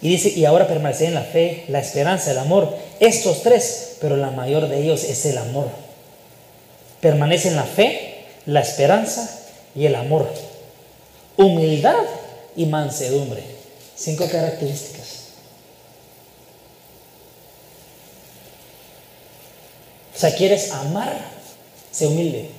Y 0.03 0.09
dice, 0.09 0.29
y 0.37 0.43
ahora 0.43 0.67
permanece 0.67 1.05
en 1.05 1.13
la 1.13 1.23
fe, 1.23 1.63
la 1.69 1.79
esperanza, 1.79 2.31
el 2.31 2.37
amor. 2.37 2.75
Estos 2.99 3.41
tres, 3.41 3.95
pero 4.01 4.17
la 4.17 4.31
mayor 4.31 4.67
de 4.67 4.83
ellos 4.83 5.01
es 5.05 5.25
el 5.25 5.37
amor. 5.37 5.69
Permanece 6.99 7.47
en 7.47 7.55
la 7.55 7.63
fe, 7.63 8.25
la 8.45 8.59
esperanza 8.59 9.29
y 9.73 9.85
el 9.85 9.95
amor. 9.95 10.29
Humildad 11.37 12.03
y 12.57 12.65
mansedumbre. 12.65 13.43
Cinco 13.95 14.27
características. 14.29 15.07
O 20.13 20.19
sea, 20.19 20.35
quieres 20.35 20.69
amar, 20.71 21.17
sé 21.93 22.07
humilde. 22.07 22.49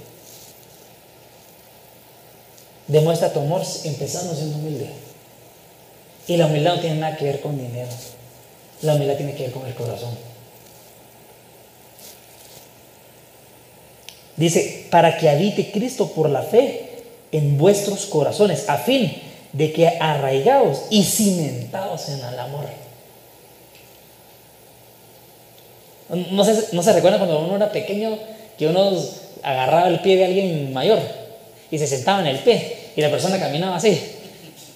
Demuestra 2.88 3.34
tu 3.34 3.40
amor 3.40 3.60
empezando 3.84 4.34
siendo 4.34 4.56
humilde. 4.56 4.88
Y 6.26 6.36
la 6.36 6.46
humildad 6.46 6.76
no 6.76 6.80
tiene 6.80 6.96
nada 6.96 7.16
que 7.16 7.24
ver 7.24 7.40
con 7.40 7.56
dinero. 7.56 7.90
La 8.82 8.94
humildad 8.94 9.16
tiene 9.16 9.34
que 9.34 9.44
ver 9.44 9.52
con 9.52 9.66
el 9.66 9.74
corazón. 9.74 10.16
Dice, 14.36 14.86
para 14.90 15.16
que 15.16 15.28
habite 15.28 15.70
Cristo 15.70 16.08
por 16.08 16.28
la 16.28 16.42
fe 16.42 17.02
en 17.30 17.56
vuestros 17.56 18.06
corazones, 18.06 18.68
a 18.68 18.78
fin 18.78 19.12
de 19.52 19.72
que 19.72 19.86
arraigados 19.86 20.82
y 20.90 21.04
cimentados 21.04 22.08
en 22.08 22.18
el 22.18 22.38
amor. 22.38 22.66
No 26.30 26.44
se, 26.44 26.74
no 26.74 26.82
se 26.82 26.92
recuerda 26.92 27.18
cuando 27.18 27.38
uno 27.40 27.56
era 27.56 27.70
pequeño 27.70 28.18
que 28.58 28.66
uno 28.66 28.92
agarraba 29.42 29.88
el 29.88 30.00
pie 30.00 30.16
de 30.16 30.24
alguien 30.24 30.72
mayor 30.72 30.98
y 31.70 31.78
se 31.78 31.86
sentaba 31.86 32.20
en 32.20 32.26
el 32.26 32.38
pie 32.40 32.76
y 32.96 33.00
la 33.00 33.10
persona 33.10 33.38
caminaba 33.38 33.76
así, 33.76 34.00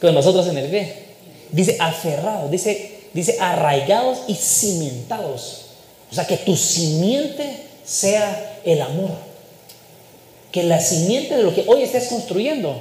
con 0.01 0.15
nosotros 0.15 0.47
en 0.49 0.59
el 0.59 0.69
pie. 0.69 1.08
Dice 1.51 1.77
aferrados, 1.81 2.51
dice, 2.51 3.01
dice 3.13 3.37
arraigados 3.41 4.21
y 4.27 4.35
cimentados. 4.35 5.67
O 6.11 6.15
sea, 6.15 6.27
que 6.27 6.37
tu 6.37 6.57
simiente 6.57 7.67
sea 7.85 8.61
el 8.65 8.83
amor. 8.83 9.13
Que 10.53 10.63
la 10.63 10.81
simiente 10.81 11.37
de 11.37 11.43
lo 11.43 11.55
que 11.55 11.65
hoy 11.67 11.83
estés 11.83 12.09
construyendo 12.09 12.81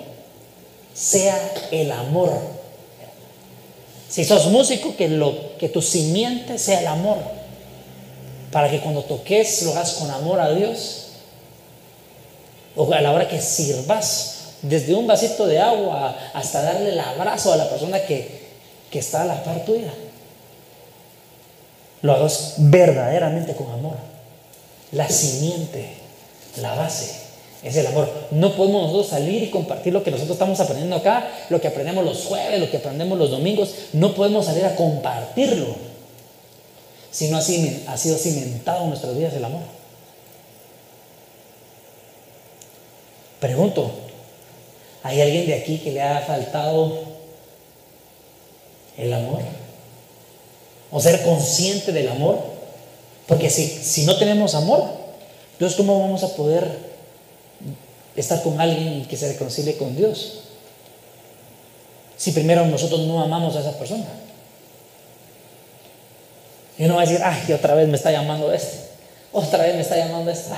sea 0.94 1.38
el 1.72 1.92
amor. 1.92 2.32
Si 4.10 4.24
sos 4.24 4.48
músico, 4.48 4.96
que, 4.96 5.10
lo, 5.10 5.58
que 5.58 5.70
tu 5.70 5.82
simiente 5.82 6.58
sea 6.58 6.80
el 6.80 6.88
amor 6.88 7.18
para 8.52 8.70
que 8.70 8.80
cuando 8.80 9.04
toques 9.04 9.64
lo 9.64 9.72
hagas 9.72 9.94
con 9.94 10.10
amor 10.10 10.40
a 10.40 10.52
Dios. 10.52 11.04
O 12.76 12.92
a 12.94 13.02
la 13.02 13.12
hora 13.12 13.28
que 13.28 13.42
sirvas, 13.42 14.36
desde 14.62 14.94
un 14.94 15.08
vasito 15.08 15.48
de 15.48 15.60
agua 15.60 16.16
hasta 16.34 16.62
darle 16.62 16.90
el 16.90 17.00
abrazo 17.00 17.54
a 17.54 17.58
la 17.58 17.70
persona 17.70 18.00
que, 18.02 18.47
que 18.92 19.00
está 19.00 19.24
a 19.24 19.26
la 19.26 19.44
par 19.44 19.66
tuya. 19.66 19.94
Lo 22.02 22.14
hagas 22.14 22.56
verdaderamente 22.58 23.56
con 23.56 23.70
amor. 23.72 23.96
La 24.92 25.10
simiente, 25.10 25.94
la 26.62 26.76
base, 26.76 27.28
es 27.64 27.76
el 27.76 27.88
amor. 27.88 28.10
No 28.32 28.56
podemos 28.56 28.84
nosotros 28.84 29.08
salir 29.08 29.44
y 29.44 29.50
compartir 29.50 29.92
lo 29.92 30.04
que 30.04 30.12
nosotros 30.12 30.36
estamos 30.36 30.60
aprendiendo 30.60 30.96
acá, 30.96 31.30
lo 31.50 31.60
que 31.60 31.68
aprendemos 31.68 32.06
los 32.06 32.26
jueves, 32.26 32.60
lo 32.60 32.70
que 32.70 32.78
aprendemos 32.78 33.18
los 33.18 33.32
domingos. 33.32 33.74
No 33.94 34.14
podemos 34.14 34.46
salir 34.46 34.66
a 34.66 34.76
compartirlo 34.76 35.76
si 37.12 37.30
no 37.30 37.38
ha 37.38 37.42
sido 37.42 38.18
cimentado 38.18 38.84
en 38.84 38.90
nuestras 38.90 39.18
vidas 39.18 39.34
el 39.34 39.44
amor. 39.44 39.64
Pregunto, 43.40 43.92
¿hay 45.04 45.22
alguien 45.22 45.48
de 45.48 45.56
aquí 45.56 45.80
que 45.80 45.92
le 45.92 46.02
ha 46.02 46.22
faltado 46.22 47.17
el 48.98 49.14
amor? 49.14 49.42
¿O 50.92 51.00
ser 51.00 51.22
consciente 51.24 51.92
del 51.92 52.10
amor? 52.10 52.40
Porque 53.28 53.50
si, 53.50 53.68
si 53.68 54.06
no 54.06 54.18
tenemos 54.18 54.56
amor, 54.56 54.84
entonces 55.54 55.78
¿cómo 55.78 56.00
vamos 56.00 56.24
a 56.24 56.36
poder 56.36 56.68
estar 58.16 58.42
con 58.42 58.60
alguien 58.60 59.06
que 59.06 59.18
se 59.18 59.28
reconcilie 59.28 59.78
con 59.78 59.96
Dios? 59.96 60.40
Si 62.16 62.32
primero 62.32 62.66
nosotros 62.66 63.02
no 63.02 63.22
amamos 63.22 63.56
a 63.56 63.60
esa 63.60 63.78
persona. 63.78 64.06
Y 66.78 66.86
uno 66.86 66.96
va 66.96 67.02
a 67.02 67.06
decir, 67.06 67.22
ay, 67.24 67.54
otra 67.54 67.74
vez 67.76 67.88
me 67.88 67.96
está 67.96 68.12
llamando 68.12 68.52
este, 68.54 68.88
otra 69.32 69.64
vez 69.64 69.76
me 69.76 69.82
está 69.82 69.98
llamando 69.98 70.32
esta. 70.32 70.58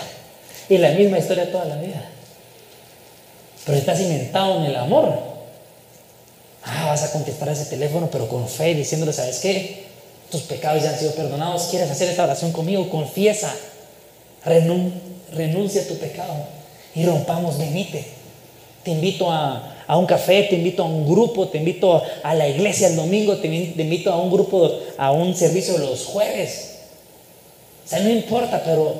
Y 0.69 0.77
la 0.77 0.91
misma 0.91 1.17
historia 1.17 1.51
toda 1.51 1.65
la 1.65 1.77
vida. 1.77 2.09
Pero 3.65 3.77
está 3.77 3.95
cimentado 3.95 4.57
en 4.57 4.65
el 4.65 4.75
amor. 4.75 5.28
Ah, 6.63 6.87
vas 6.87 7.03
a 7.03 7.11
contestar 7.11 7.49
ese 7.49 7.65
teléfono, 7.65 8.09
pero 8.11 8.27
con 8.27 8.47
fe, 8.47 8.75
diciéndole, 8.75 9.13
¿sabes 9.13 9.39
qué? 9.39 9.85
Tus 10.29 10.41
pecados 10.41 10.83
ya 10.83 10.89
han 10.89 10.99
sido 10.99 11.13
perdonados. 11.13 11.63
¿Quieres 11.69 11.89
hacer 11.89 12.09
esta 12.09 12.23
oración 12.23 12.51
conmigo? 12.51 12.89
Confiesa. 12.89 13.53
renuncia 14.43 15.81
a 15.81 15.87
tu 15.87 15.97
pecado. 15.97 16.33
Y 16.95 17.05
rompamos, 17.05 17.57
venite. 17.57 18.05
Te 18.83 18.91
invito 18.91 19.31
a, 19.31 19.83
a 19.87 19.97
un 19.97 20.05
café, 20.05 20.43
te 20.43 20.55
invito 20.55 20.83
a 20.83 20.85
un 20.85 21.09
grupo, 21.09 21.47
te 21.47 21.57
invito 21.57 22.03
a 22.23 22.35
la 22.35 22.47
iglesia 22.47 22.87
el 22.87 22.95
domingo, 22.95 23.37
te 23.37 23.47
invito 23.47 24.11
a 24.11 24.17
un 24.17 24.31
grupo, 24.31 24.71
a 24.97 25.11
un 25.11 25.35
servicio 25.35 25.77
los 25.77 26.05
jueves. 26.05 26.75
O 27.85 27.89
sea, 27.89 27.99
no 28.01 28.09
importa, 28.09 28.61
pero 28.63 28.93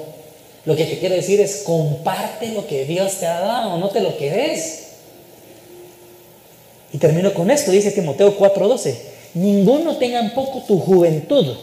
lo 0.66 0.76
que 0.76 0.86
te 0.86 0.98
quiero 1.00 1.14
decir 1.16 1.40
es 1.40 1.58
comparte 1.58 2.50
lo 2.50 2.66
que 2.66 2.86
Dios 2.86 3.18
te 3.18 3.28
ha 3.28 3.40
dado, 3.40 3.78
no 3.78 3.90
te 3.90 4.02
lo 4.02 4.18
quedes. 4.18 4.89
Y 6.92 6.98
termino 6.98 7.34
con 7.34 7.52
esto, 7.52 7.72
dice 7.72 7.92
Timoteo 7.92 8.38
4:12, 8.38 8.96
ninguno 9.36 9.98
tenga 9.98 10.20
en 10.20 10.34
poco 10.34 10.64
tu 10.68 10.80
juventud, 10.80 11.56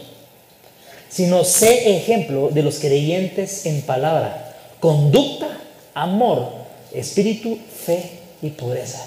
sino 1.09 1.43
sé 1.43 1.97
ejemplo 1.97 2.49
de 2.49 2.63
los 2.63 2.79
creyentes 2.79 3.65
en 3.65 3.81
palabra, 3.81 4.55
conducta, 4.79 5.47
amor, 5.93 6.51
espíritu, 6.93 7.57
fe 7.85 8.09
y 8.41 8.49
pureza. 8.51 9.05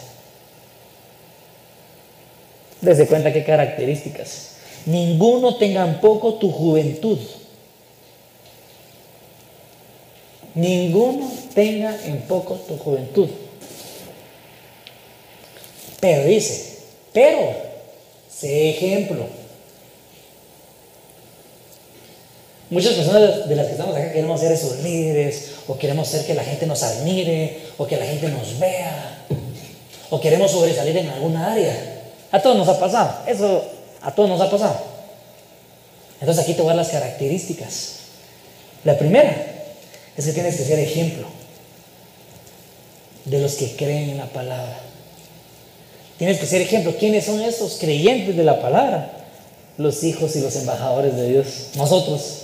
Desde 2.80 3.06
cuenta 3.06 3.32
qué 3.32 3.44
características. 3.44 4.56
Ninguno 4.86 5.56
tenga 5.56 5.86
en 5.86 6.00
poco 6.00 6.34
tu 6.34 6.50
juventud. 6.50 7.18
Ninguno 10.54 11.30
tenga 11.54 11.96
en 12.06 12.22
poco 12.22 12.54
tu 12.54 12.76
juventud. 12.78 13.28
Pero 16.00 16.24
dice, 16.24 16.78
pero, 17.12 17.54
sé 18.34 18.70
ejemplo. 18.70 19.26
Muchas 22.70 22.94
personas 22.94 23.48
de 23.48 23.56
las 23.56 23.66
que 23.66 23.72
estamos 23.72 23.96
acá 23.96 24.12
queremos 24.12 24.40
ser 24.40 24.52
esos 24.52 24.78
líderes, 24.78 25.50
o 25.66 25.76
queremos 25.76 26.08
ser 26.08 26.24
que 26.24 26.34
la 26.34 26.44
gente 26.44 26.66
nos 26.66 26.82
admire, 26.82 27.58
o 27.78 27.86
que 27.86 27.96
la 27.96 28.06
gente 28.06 28.28
nos 28.28 28.58
vea, 28.58 29.26
o 30.08 30.20
queremos 30.20 30.52
sobresalir 30.52 30.96
en 30.96 31.08
alguna 31.08 31.52
área. 31.52 31.74
A 32.30 32.40
todos 32.40 32.56
nos 32.56 32.68
ha 32.68 32.78
pasado, 32.78 33.24
eso 33.26 33.64
a 34.00 34.14
todos 34.14 34.28
nos 34.28 34.40
ha 34.40 34.48
pasado. 34.48 34.78
Entonces 36.20 36.44
aquí 36.44 36.54
te 36.54 36.62
voy 36.62 36.72
a 36.72 36.76
dar 36.76 36.84
las 36.84 36.92
características. 36.92 37.96
La 38.84 38.96
primera 38.96 39.34
es 40.16 40.24
que 40.24 40.32
tienes 40.32 40.56
que 40.56 40.64
ser 40.64 40.78
ejemplo 40.78 41.26
de 43.24 43.40
los 43.40 43.54
que 43.54 43.74
creen 43.74 44.10
en 44.10 44.18
la 44.18 44.26
palabra. 44.26 44.89
Tienes 46.20 46.38
que 46.38 46.44
ser 46.44 46.60
ejemplo. 46.60 46.94
¿Quiénes 46.98 47.24
son 47.24 47.40
esos 47.40 47.78
creyentes 47.80 48.36
de 48.36 48.44
la 48.44 48.60
palabra? 48.60 49.10
Los 49.78 50.04
hijos 50.04 50.36
y 50.36 50.40
los 50.40 50.54
embajadores 50.54 51.16
de 51.16 51.30
Dios. 51.30 51.46
Nosotros. 51.76 52.42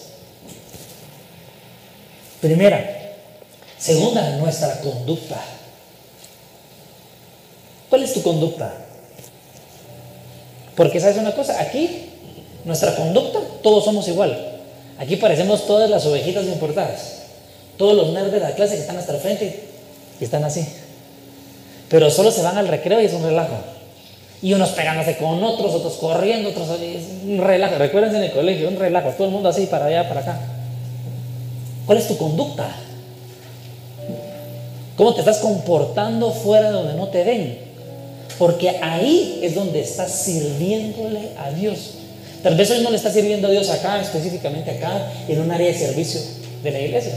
Primera. 2.41 3.13
Segunda, 3.77 4.39
nuestra 4.39 4.81
conducta. 4.81 5.39
¿Cuál 7.91 8.05
es 8.05 8.15
tu 8.15 8.23
conducta? 8.23 8.73
Porque 10.75 10.99
sabes 10.99 11.19
una 11.19 11.35
cosa, 11.35 11.61
aquí, 11.61 12.13
nuestra 12.65 12.97
conducta, 12.97 13.41
todos 13.63 13.85
somos 13.85 14.09
igual. 14.09 14.59
Aquí 14.97 15.17
parecemos 15.17 15.67
todas 15.67 15.91
las 15.91 16.07
ovejitas 16.07 16.47
importadas. 16.47 17.25
Todos 17.77 17.95
los 17.95 18.15
nerds 18.15 18.33
de 18.33 18.41
la 18.41 18.55
clase 18.55 18.77
que 18.77 18.81
están 18.81 18.97
hasta 18.97 19.13
el 19.13 19.21
frente 19.21 19.65
y 20.19 20.25
están 20.25 20.45
así. 20.45 20.67
Pero 21.89 22.11
solo 22.11 22.31
se 22.31 22.43
van 22.43 22.59
al 22.59 22.69
recreo 22.69 23.01
y 23.01 23.07
es 23.07 23.13
un 23.13 23.23
relajo. 23.23 23.57
Y 24.43 24.53
unos 24.53 24.71
pegándose 24.71 25.17
con 25.17 25.43
otros, 25.43 25.75
otros 25.75 25.95
corriendo, 25.95 26.51
otros 26.51 26.69
un 27.25 27.39
relajo. 27.39 27.77
Recuérdense 27.79 28.19
en 28.19 28.25
el 28.25 28.33
colegio, 28.33 28.69
un 28.69 28.77
relajo. 28.77 29.11
Todo 29.11 29.29
el 29.29 29.33
mundo 29.33 29.49
así 29.49 29.67
para 29.67 29.87
allá, 29.87 30.09
para 30.09 30.21
acá. 30.21 30.41
¿Cuál 31.87 31.99
es 31.99 32.09
tu 32.09 32.17
conducta? 32.17 32.69
¿Cómo 34.97 35.15
te 35.15 35.21
estás 35.21 35.39
comportando 35.39 36.33
fuera 36.33 36.69
de 36.69 36.73
donde 36.73 36.95
no 36.95 37.09
te 37.09 37.23
ven? 37.23 37.59
Porque 38.39 38.71
ahí 38.83 39.41
es 39.43 39.55
donde 39.55 39.81
estás 39.81 40.11
sirviéndole 40.11 41.31
a 41.39 41.51
Dios. 41.51 41.93
Tal 42.43 42.57
vez 42.57 42.71
hoy 42.71 42.81
no 42.81 42.91
le 42.91 42.97
estás 42.97 43.13
sirviendo 43.13 43.49
a 43.49 43.51
Dios 43.51 43.71
acá, 43.71 44.01
específicamente 44.01 44.71
acá, 44.71 45.11
en 45.29 45.41
un 45.41 45.51
área 45.51 45.69
de 45.69 45.75
servicio 45.75 46.21
de 46.63 46.71
la 46.71 46.81
iglesia. 46.81 47.13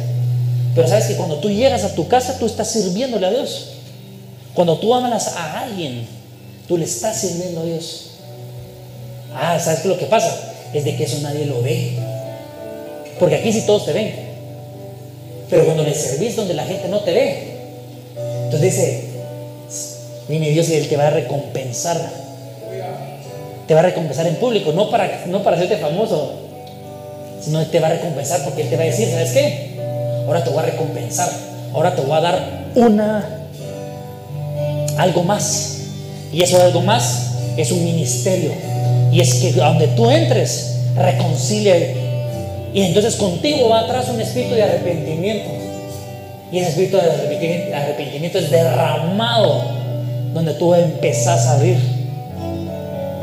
Pero 0.75 0.87
sabes 0.87 1.05
que 1.05 1.15
cuando 1.15 1.37
tú 1.37 1.49
llegas 1.49 1.83
a 1.83 1.95
tu 1.95 2.07
casa, 2.07 2.37
tú 2.37 2.45
estás 2.45 2.69
sirviéndole 2.69 3.27
a 3.27 3.31
Dios. 3.31 3.78
Cuando 4.59 4.77
tú 4.77 4.93
amas 4.93 5.37
a 5.37 5.61
alguien, 5.61 6.05
tú 6.67 6.77
le 6.77 6.83
estás 6.83 7.15
sirviendo 7.15 7.61
a 7.61 7.63
Dios. 7.63 8.07
Ah, 9.33 9.57
¿sabes 9.57 9.79
qué 9.79 9.87
lo 9.87 9.97
que 9.97 10.07
pasa? 10.07 10.37
Es 10.73 10.83
de 10.83 10.97
que 10.97 11.05
eso 11.05 11.19
nadie 11.21 11.45
lo 11.45 11.61
ve. 11.61 11.93
Porque 13.21 13.35
aquí 13.35 13.53
sí 13.53 13.61
todos 13.61 13.85
te 13.85 13.93
ven. 13.93 14.13
Pero 15.49 15.63
cuando 15.63 15.83
le 15.83 15.95
servís 15.95 16.35
donde 16.35 16.55
la 16.55 16.65
gente 16.65 16.89
no 16.89 16.99
te 16.99 17.13
ve, 17.13 17.43
entonces 18.43 18.61
dice, 18.61 19.03
viene 20.27 20.49
Dios 20.49 20.67
y 20.67 20.73
Él 20.73 20.89
te 20.89 20.97
va 20.97 21.07
a 21.07 21.11
recompensar. 21.11 21.97
Te 23.65 23.73
va 23.73 23.79
a 23.79 23.83
recompensar 23.83 24.27
en 24.27 24.35
público, 24.35 24.73
no 24.73 24.89
para, 24.89 25.23
no 25.27 25.41
para 25.41 25.55
hacerte 25.55 25.77
famoso, 25.77 26.33
sino 27.39 27.65
te 27.65 27.79
va 27.79 27.87
a 27.87 27.91
recompensar 27.91 28.43
porque 28.43 28.63
Él 28.63 28.69
te 28.69 28.75
va 28.75 28.83
a 28.83 28.87
decir, 28.87 29.09
¿sabes 29.09 29.31
qué? 29.31 29.77
Ahora 30.27 30.43
te 30.43 30.49
voy 30.49 30.59
a 30.59 30.63
recompensar, 30.63 31.29
ahora 31.73 31.95
te 31.95 32.01
voy 32.01 32.17
a 32.17 32.19
dar 32.19 32.63
una 32.75 33.38
algo 34.99 35.23
más. 35.23 35.77
Y 36.31 36.43
eso 36.43 36.61
algo 36.61 36.81
más 36.81 37.31
es 37.57 37.71
un 37.71 37.83
ministerio. 37.83 38.51
Y 39.11 39.21
es 39.21 39.35
que 39.35 39.53
donde 39.53 39.87
tú 39.89 40.09
entres, 40.09 40.75
reconcilia. 40.95 41.75
Y 42.73 42.81
entonces 42.81 43.15
contigo 43.15 43.69
va 43.69 43.81
atrás 43.81 44.09
un 44.09 44.21
espíritu 44.21 44.55
de 44.55 44.63
arrepentimiento. 44.63 45.49
Y 46.51 46.59
ese 46.59 46.69
espíritu 46.69 46.97
de 46.97 47.73
arrepentimiento 47.73 48.39
es 48.39 48.51
derramado 48.51 49.63
donde 50.33 50.53
tú 50.53 50.73
empezás 50.73 51.47
a 51.47 51.55
abrir. 51.55 51.77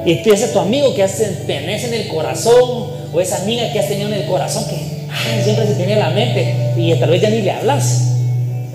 Y 0.04 0.12
ese 0.28 0.48
tu 0.48 0.60
amigo 0.60 0.94
que 0.94 1.04
tenés 1.46 1.84
en 1.84 1.94
el 1.94 2.08
corazón, 2.08 2.86
o 3.12 3.20
esa 3.20 3.42
amiga 3.42 3.72
que 3.72 3.80
has 3.80 3.88
tenido 3.88 4.08
en 4.08 4.14
el 4.14 4.26
corazón 4.26 4.64
que 4.68 5.42
siempre 5.42 5.66
se 5.66 5.74
tiene 5.74 5.94
en 5.94 5.98
la 5.98 6.10
mente 6.10 6.54
y 6.76 6.94
tal 6.94 7.10
vez 7.10 7.22
ya 7.22 7.30
ni 7.30 7.42
le 7.42 7.50
hablas. 7.50 8.15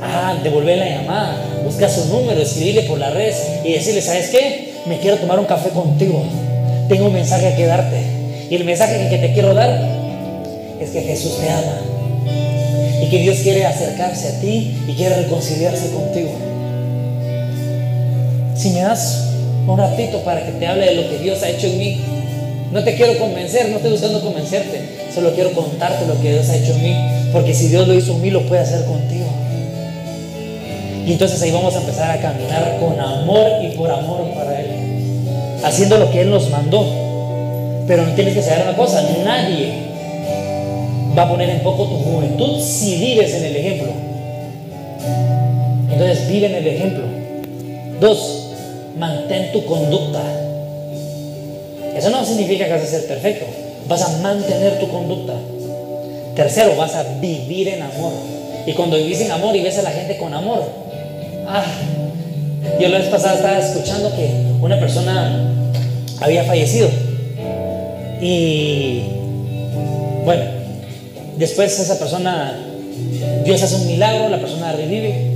Ah, 0.02 0.36
devolver 0.42 0.80
la 0.80 0.90
llamada, 0.90 1.38
buscar 1.64 1.90
su 1.90 2.06
número, 2.06 2.42
escribirle 2.42 2.84
por 2.84 2.98
las 2.98 3.14
redes 3.14 3.38
y 3.64 3.74
decirle, 3.74 4.02
¿sabes 4.02 4.30
qué? 4.30 4.74
Me 4.88 4.98
quiero 4.98 5.18
tomar 5.18 5.40
un 5.40 5.46
café 5.46 5.70
contigo. 5.70 6.24
Tengo 6.90 7.06
un 7.06 7.14
mensaje 7.14 7.54
que 7.56 7.66
darte. 7.66 7.98
Y 8.50 8.56
el 8.56 8.66
mensaje 8.66 9.08
que 9.10 9.18
te 9.18 9.34
quiero 9.34 9.54
dar 9.54 9.70
es 10.80 10.90
que 10.90 11.02
Jesús 11.02 11.40
te 11.40 11.50
ama. 11.50 11.78
Y 13.04 13.10
que 13.10 13.20
Dios 13.20 13.38
quiere 13.44 13.66
acercarse 13.66 14.28
a 14.28 14.40
ti 14.42 14.76
y 14.88 14.94
quiere 14.94 15.18
reconciliarse 15.18 15.92
contigo. 15.92 16.32
Si 18.56 18.72
me 18.72 18.82
das 18.82 19.28
un 19.68 19.78
ratito 19.78 20.20
para 20.24 20.46
que 20.46 20.52
te 20.54 20.68
hable 20.68 20.88
de 20.88 20.96
lo 20.96 21.10
que 21.10 21.20
Dios 21.20 21.44
ha 21.44 21.50
hecho 21.50 21.68
en 21.68 21.78
mí, 21.78 22.02
no 22.72 22.84
te 22.84 22.96
quiero 22.96 23.18
convencer, 23.20 23.70
no 23.70 23.78
estoy 23.78 23.92
buscando 23.92 24.22
convencerte, 24.22 24.82
solo 25.14 25.34
quiero 25.34 25.52
contarte 25.52 26.06
lo 26.08 26.20
que 26.22 26.32
Dios 26.32 26.50
ha 26.50 26.56
hecho 26.56 26.74
en 26.74 26.84
mí, 26.84 26.96
porque 27.32 27.54
si 27.54 27.68
Dios 27.68 27.88
lo 27.88 27.94
hizo 27.94 28.14
en 28.14 28.22
mí, 28.22 28.30
lo 28.30 28.42
puede 28.48 28.62
hacer 28.62 28.86
contigo. 28.86 29.41
Y 31.06 31.14
entonces 31.14 31.42
ahí 31.42 31.52
vamos 31.52 31.76
a 31.76 31.80
empezar 31.80 32.12
a 32.12 32.22
caminar 32.22 32.78
con 32.80 33.00
amor 33.00 33.48
y 33.64 33.76
por 33.76 33.90
amor 33.90 34.26
para 34.36 34.60
Él, 34.60 34.68
haciendo 35.64 35.98
lo 35.98 36.12
que 36.12 36.22
Él 36.22 36.30
nos 36.30 36.50
mandó. 36.50 36.86
Pero 37.88 38.06
no 38.06 38.14
tienes 38.14 38.36
que 38.36 38.42
saber 38.42 38.64
una 38.64 38.78
cosa, 38.78 39.04
nadie 39.24 39.74
va 41.18 41.24
a 41.24 41.30
poner 41.30 41.50
en 41.50 41.60
poco 41.62 41.86
tu 41.86 41.98
juventud 41.98 42.62
si 42.62 42.96
vives 42.98 43.34
en 43.34 43.46
el 43.46 43.56
ejemplo. 43.56 43.92
Entonces 45.92 46.28
vive 46.28 46.48
en 46.48 46.56
el 46.56 46.68
ejemplo. 46.68 47.04
Dos, 48.00 48.48
mantén 48.98 49.52
tu 49.52 49.66
conducta. 49.66 50.22
Eso 51.96 52.10
no 52.10 52.24
significa 52.26 52.66
que 52.66 52.72
vas 52.72 52.84
a 52.84 52.88
ser 52.88 53.06
perfecto, 53.08 53.46
vas 53.88 54.02
a 54.02 54.18
mantener 54.20 54.80
tu 54.80 54.88
conducta. 54.88 55.34
Tercero, 56.36 56.76
vas 56.78 56.96
a 56.96 57.04
vivir 57.20 57.68
en 57.68 57.82
amor. 57.82 58.14
Y 58.66 58.74
cuando 58.74 58.98
vivís 58.98 59.22
en 59.22 59.32
amor 59.32 59.56
y 59.56 59.62
ves 59.62 59.78
a 59.80 59.82
la 59.82 59.92
gente 59.92 60.18
con 60.18 60.34
amor, 60.34 60.64
Ah, 61.48 61.66
yo 62.80 62.90
la 62.90 63.00
vez 63.00 63.08
pasada 63.08 63.36
estaba 63.36 63.60
escuchando 63.60 64.16
que 64.16 64.30
una 64.62 64.80
persona 64.80 65.54
había 66.22 66.44
fallecido. 66.44 66.90
Y 68.22 69.02
bueno, 70.24 70.44
después 71.38 71.80
esa 71.80 71.98
persona, 71.98 72.56
Dios 73.44 73.62
hace 73.62 73.76
un 73.76 73.88
milagro, 73.88 74.30
la 74.30 74.40
persona 74.40 74.72
revive 74.74 75.32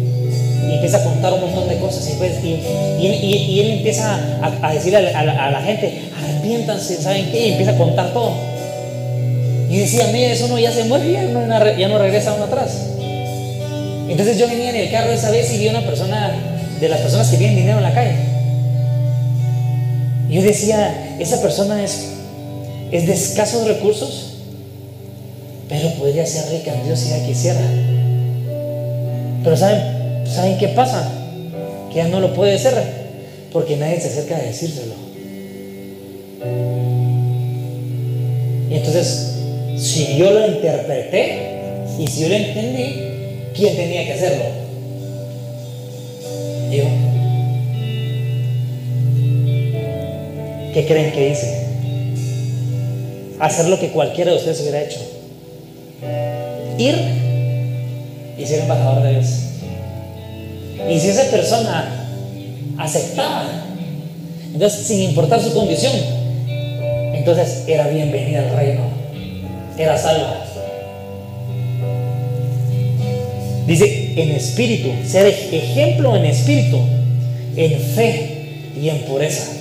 y 0.70 0.74
empieza 0.74 0.98
a 0.98 1.04
contar 1.04 1.34
un 1.34 1.42
montón 1.42 1.68
de 1.68 1.78
cosas. 1.78 2.08
Y, 2.10 2.14
pues, 2.14 2.44
y, 2.44 3.60
él 3.60 3.72
empieza 3.72 4.20
a, 4.62 4.74
decirle 4.74 4.98
a 4.98 5.24
la, 5.24 5.62
gente, 5.62 6.02
arrepiéntanse, 6.18 6.98
¿saben 6.98 7.32
qué? 7.32 7.48
Y 7.48 7.52
empieza 7.52 7.72
a 7.72 7.78
contar 7.78 8.14
todo. 8.14 8.34
Y 9.70 9.80
decía, 9.80 10.08
mire, 10.14 10.32
eso 10.32 10.48
no 10.48 10.60
ya 10.60 10.72
se 10.72 10.84
muere, 10.86 11.12
ya 11.12 11.24
no, 11.24 11.78
ya 11.78 11.88
no 11.88 11.98
regresa 11.98 12.34
uno 12.34 12.46
atrás. 12.46 12.95
Entonces 14.08 14.38
yo 14.38 14.48
venía 14.48 14.70
en 14.70 14.76
el 14.76 14.92
carro 14.92 15.12
esa 15.12 15.32
vez 15.32 15.52
y 15.54 15.58
vi 15.58 15.68
a 15.68 15.72
una 15.72 15.86
persona, 15.86 16.34
de 16.80 16.90
las 16.90 17.00
personas 17.00 17.30
que 17.30 17.38
tienen 17.38 17.56
dinero 17.56 17.78
en 17.78 17.84
la 17.84 17.94
calle. 17.94 18.16
Yo 20.30 20.42
decía, 20.42 21.16
esa 21.20 21.42
persona 21.42 21.84
es, 21.84 22.12
es 22.92 23.08
de 23.08 23.14
escasos 23.14 23.68
recursos, 23.68 24.34
pero 25.70 25.90
podría 25.94 26.26
ser 26.26 26.52
rica 26.52 26.74
en 26.74 26.86
Dios 26.86 27.00
si 27.00 27.14
ella 27.14 27.26
quisiera. 27.26 27.62
Pero 29.44 29.58
¿saben, 29.58 30.26
¿saben 30.28 30.58
qué 30.58 30.70
pasa? 30.70 31.10
Que 31.92 32.02
ella 32.02 32.10
no 32.10 32.20
lo 32.20 32.34
puede 32.34 32.58
ser, 32.60 32.74
porque 33.52 33.78
nadie 33.78 34.00
se 34.02 34.08
acerca 34.08 34.36
a 34.36 34.40
decírselo. 34.40 34.94
Y 38.70 38.76
entonces, 38.76 39.36
si 39.78 40.18
yo 40.18 40.32
lo 40.32 40.48
interpreté 40.48 41.40
y 42.00 42.08
si 42.08 42.22
yo 42.22 42.30
lo 42.30 42.36
entendí, 42.36 43.15
¿Quién 43.56 43.76
tenía 43.76 44.06
que 44.06 44.14
hacerlo? 44.14 44.44
Yo. 46.72 47.06
¿qué 50.76 50.86
creen 50.86 51.14
que 51.14 51.30
hice? 51.30 51.68
Hacer 53.40 53.68
lo 53.68 53.80
que 53.80 53.92
cualquiera 53.92 54.32
de 54.32 54.38
ustedes 54.38 54.60
hubiera 54.60 54.82
hecho. 54.84 55.00
Ir 56.78 56.96
y 58.38 58.46
ser 58.46 58.60
embajador 58.60 59.02
de 59.04 59.12
Dios. 59.12 59.26
Y 60.90 61.00
si 61.00 61.08
esa 61.08 61.32
persona 61.32 62.10
aceptaba, 62.78 63.46
entonces 64.54 64.86
sin 64.86 65.02
importar 65.04 65.42
su 65.42 65.54
condición, 65.54 65.94
entonces 67.14 67.64
era 67.68 67.88
bienvenida 67.88 68.40
al 68.40 68.58
reino, 68.58 68.82
era 69.78 69.98
salva. 69.98 70.45
Dice, 73.68 74.14
en 74.16 74.32
espíritu, 74.32 74.90
ser 75.08 75.26
ejemplo 75.28 76.16
en 76.16 76.26
espíritu, 76.26 76.78
en 77.56 77.80
fe 77.80 78.30
y 78.80 78.90
en 78.90 79.00
pureza. 79.00 79.52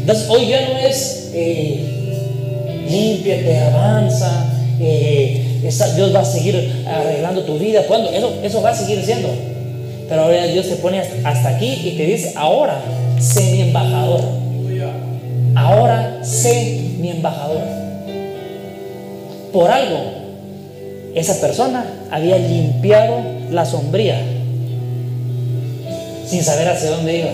Entonces 0.00 0.28
hoy 0.28 0.46
ya 0.48 0.68
no 0.68 0.78
es 0.78 1.30
eh, 1.34 1.80
límpiate, 2.88 3.58
avanza, 3.58 4.52
eh, 4.80 5.42
Dios 5.96 6.14
va 6.14 6.20
a 6.20 6.24
seguir 6.24 6.84
arreglando 6.86 7.42
tu 7.42 7.58
vida. 7.58 7.82
¿Cuándo? 7.88 8.10
Eso, 8.10 8.34
eso 8.42 8.62
va 8.62 8.70
a 8.70 8.76
seguir 8.76 9.02
siendo. 9.04 9.28
Pero 10.08 10.22
ahora 10.22 10.46
Dios 10.46 10.68
te 10.68 10.76
pone 10.76 11.00
hasta 11.00 11.48
aquí 11.48 11.80
y 11.84 11.96
te 11.96 12.06
dice, 12.06 12.32
ahora 12.36 12.80
sé 13.18 13.40
mi 13.52 13.62
embajador. 13.62 14.20
Ahora 15.54 16.20
sé 16.22 16.80
mi 17.00 17.10
embajador. 17.10 17.62
Por 19.52 19.70
algo, 19.70 20.15
esa 21.16 21.40
persona 21.40 21.86
había 22.10 22.36
limpiado 22.36 23.22
la 23.50 23.64
sombría 23.64 24.20
sin 26.28 26.44
saber 26.44 26.68
hacia 26.68 26.90
dónde 26.90 27.16
iba. 27.16 27.30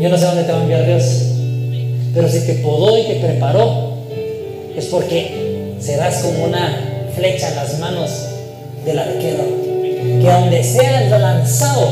Yo 0.00 0.08
no 0.08 0.16
sé 0.16 0.24
dónde 0.24 0.44
te 0.44 0.52
va 0.52 0.58
a 0.58 0.62
enviar 0.62 0.86
Dios, 0.86 1.04
pero 2.14 2.28
si 2.28 2.40
te 2.46 2.54
podó 2.54 2.96
y 2.96 3.02
te 3.02 3.14
preparó, 3.16 3.94
es 4.76 4.86
porque 4.86 5.74
serás 5.80 6.22
como 6.22 6.44
una 6.44 7.08
flecha 7.16 7.48
en 7.48 7.56
las 7.56 7.78
manos 7.80 8.10
del 8.84 8.98
arquero, 9.00 9.44
que 10.20 10.28
donde 10.28 10.62
seas 10.62 11.10
lanzado, 11.10 11.88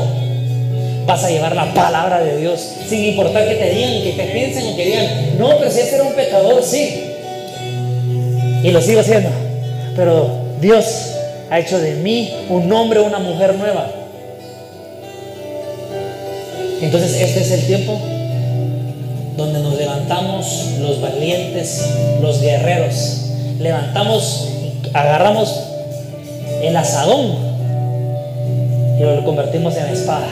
vas 1.07 1.25
a 1.25 1.31
llevar 1.31 1.57
la 1.57 1.75
palabra 1.75 2.21
de 2.23 2.37
Dios, 2.37 2.61
sin 2.89 3.05
importar 3.05 3.49
que 3.49 3.55
te 3.57 3.71
digan, 3.71 4.03
que 4.05 4.13
te 4.13 4.25
piensen 4.33 4.73
o 4.73 4.77
que 4.77 4.85
digan, 4.85 5.39
no, 5.39 5.59
pero 5.59 5.71
si 5.73 5.81
ese 5.81 5.97
era 5.97 6.05
un 6.05 6.15
pecador, 6.15 6.63
sí, 6.63 7.10
y 8.63 8.71
lo 8.71 8.81
sigo 8.81 9.01
haciendo, 9.01 9.31
pero 9.97 10.31
Dios 10.61 10.85
ha 11.51 11.59
hecho 11.59 11.79
de 11.79 11.95
mí 11.97 12.33
un 12.49 12.73
hombre 12.73 13.01
o 13.01 13.05
una 13.05 13.19
mujer 13.19 13.55
nueva. 13.55 13.91
Entonces 16.81 17.21
este 17.21 17.41
es 17.41 17.51
el 17.51 17.67
tiempo 17.67 17.99
donde 19.37 19.61
nos 19.61 19.77
levantamos 19.77 20.67
los 20.81 21.01
valientes, 21.01 21.87
los 22.21 22.41
guerreros. 22.41 23.27
Levantamos, 23.59 24.49
agarramos 24.93 25.55
el 26.63 26.77
asadón 26.77 27.51
y 28.99 29.03
lo 29.03 29.25
convertimos 29.25 29.77
en 29.77 29.87
espada. 29.87 30.29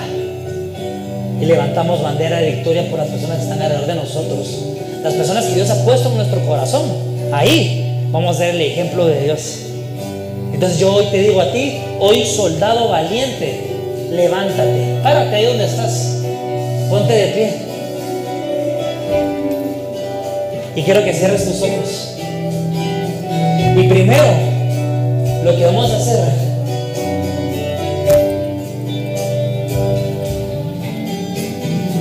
Y 1.40 1.44
levantamos 1.44 2.02
bandera 2.02 2.38
de 2.38 2.50
victoria 2.50 2.88
por 2.90 2.98
las 2.98 3.08
personas 3.08 3.38
que 3.38 3.42
están 3.44 3.62
alrededor 3.62 3.86
de 3.86 3.94
nosotros. 3.94 4.48
Las 5.02 5.14
personas 5.14 5.44
que 5.46 5.54
Dios 5.54 5.70
ha 5.70 5.84
puesto 5.84 6.10
en 6.10 6.16
nuestro 6.16 6.40
corazón. 6.46 6.84
Ahí 7.32 7.87
vamos 8.10 8.36
a 8.36 8.38
ser 8.38 8.54
el 8.54 8.60
ejemplo 8.60 9.06
de 9.06 9.20
Dios. 9.22 9.60
Entonces 10.52 10.78
yo 10.78 10.94
hoy 10.94 11.06
te 11.10 11.20
digo 11.20 11.40
a 11.40 11.52
ti, 11.52 11.78
hoy 12.00 12.24
soldado 12.24 12.88
valiente, 12.88 13.60
levántate, 14.10 14.98
párate 15.02 15.36
ahí 15.36 15.44
donde 15.44 15.64
estás, 15.64 16.22
ponte 16.90 17.12
de 17.12 17.26
pie. 17.28 17.52
Y 20.74 20.82
quiero 20.82 21.04
que 21.04 21.12
cierres 21.12 21.44
tus 21.44 21.62
ojos. 21.62 22.14
Y 23.76 23.88
primero, 23.88 24.24
lo 25.44 25.56
que 25.56 25.64
vamos 25.64 25.90
a 25.90 25.96
hacer 25.96 26.48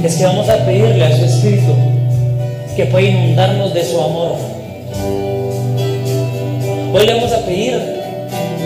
es 0.03 0.15
que 0.15 0.25
vamos 0.25 0.47
a 0.47 0.65
pedirle 0.65 1.03
a 1.03 1.17
su 1.17 1.25
Espíritu 1.25 1.73
que 2.75 2.85
pueda 2.85 3.07
inundarnos 3.07 3.73
de 3.73 3.83
su 3.83 3.99
amor. 3.99 4.35
Hoy 6.97 7.05
le 7.05 7.13
vamos 7.13 7.31
a 7.31 7.45
pedir 7.45 7.75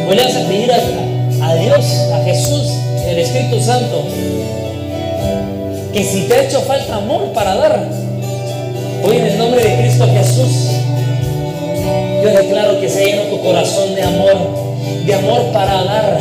Hoy 0.07 0.15
le 0.15 0.23
vas 0.23 0.35
a 0.37 0.47
pedir 0.47 0.71
a, 0.71 1.55
Dios, 1.55 1.85
a 2.13 2.23
Jesús, 2.23 2.71
el 3.05 3.19
Espíritu 3.19 3.59
Santo, 3.59 4.05
que 5.91 6.01
si 6.01 6.21
te 6.21 6.35
ha 6.35 6.43
hecho 6.43 6.61
falta 6.61 6.95
amor 6.95 7.33
para 7.33 7.55
dar, 7.55 7.89
hoy 9.03 9.17
en 9.17 9.25
el 9.25 9.37
nombre 9.37 9.61
de 9.61 9.81
Cristo 9.81 10.07
Jesús, 10.13 10.69
yo 12.23 12.29
declaro 12.29 12.79
que 12.79 12.87
se 12.87 13.05
llena 13.05 13.29
tu 13.29 13.41
corazón 13.41 13.95
de 13.95 14.03
amor, 14.03 14.37
de 15.05 15.13
amor 15.13 15.51
para 15.51 15.83
dar, 15.83 16.19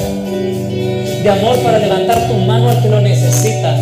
de 1.22 1.30
amor 1.30 1.58
para 1.58 1.78
levantar 1.78 2.26
tu 2.26 2.34
mano 2.34 2.70
al 2.70 2.82
que 2.82 2.88
lo 2.88 3.00
necesita, 3.00 3.76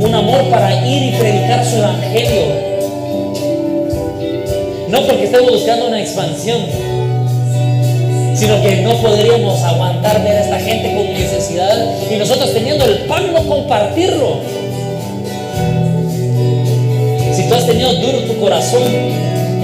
un 0.00 0.14
amor 0.14 0.50
para 0.50 0.86
ir 0.86 1.14
y 1.14 1.16
predicar 1.18 1.64
su 1.64 1.76
evangelio. 1.76 2.70
No 4.88 5.06
porque 5.06 5.24
estemos 5.24 5.52
buscando 5.52 5.86
una 5.86 6.00
expansión, 6.00 6.60
sino 8.40 8.62
que 8.62 8.76
no 8.76 8.94
podríamos 9.02 9.62
aguantar 9.62 10.24
ver 10.24 10.32
a 10.32 10.40
esta 10.40 10.58
gente 10.60 10.94
con 10.94 11.12
necesidad 11.12 11.76
y 12.10 12.16
nosotros 12.16 12.54
teniendo 12.54 12.86
el 12.86 13.00
pan 13.00 13.30
no 13.34 13.46
compartirlo. 13.46 14.38
Si 17.36 17.46
tú 17.46 17.54
has 17.54 17.66
tenido 17.66 17.92
duro 17.92 18.20
tu 18.20 18.40
corazón 18.40 18.82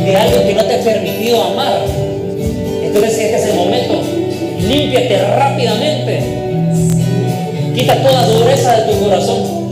de 0.05 0.15
algo 0.15 0.47
que 0.47 0.53
no 0.53 0.62
te 0.67 0.75
ha 0.75 0.81
permitido 0.81 1.43
amar, 1.43 1.81
entonces 2.83 3.19
este 3.19 3.37
es 3.37 3.45
el 3.47 3.55
momento. 3.55 3.95
Límpiate 4.61 5.23
rápidamente. 5.25 6.21
Quita 7.75 8.03
toda 8.03 8.27
dureza 8.27 8.77
de 8.77 8.93
tu 8.93 9.05
corazón. 9.05 9.71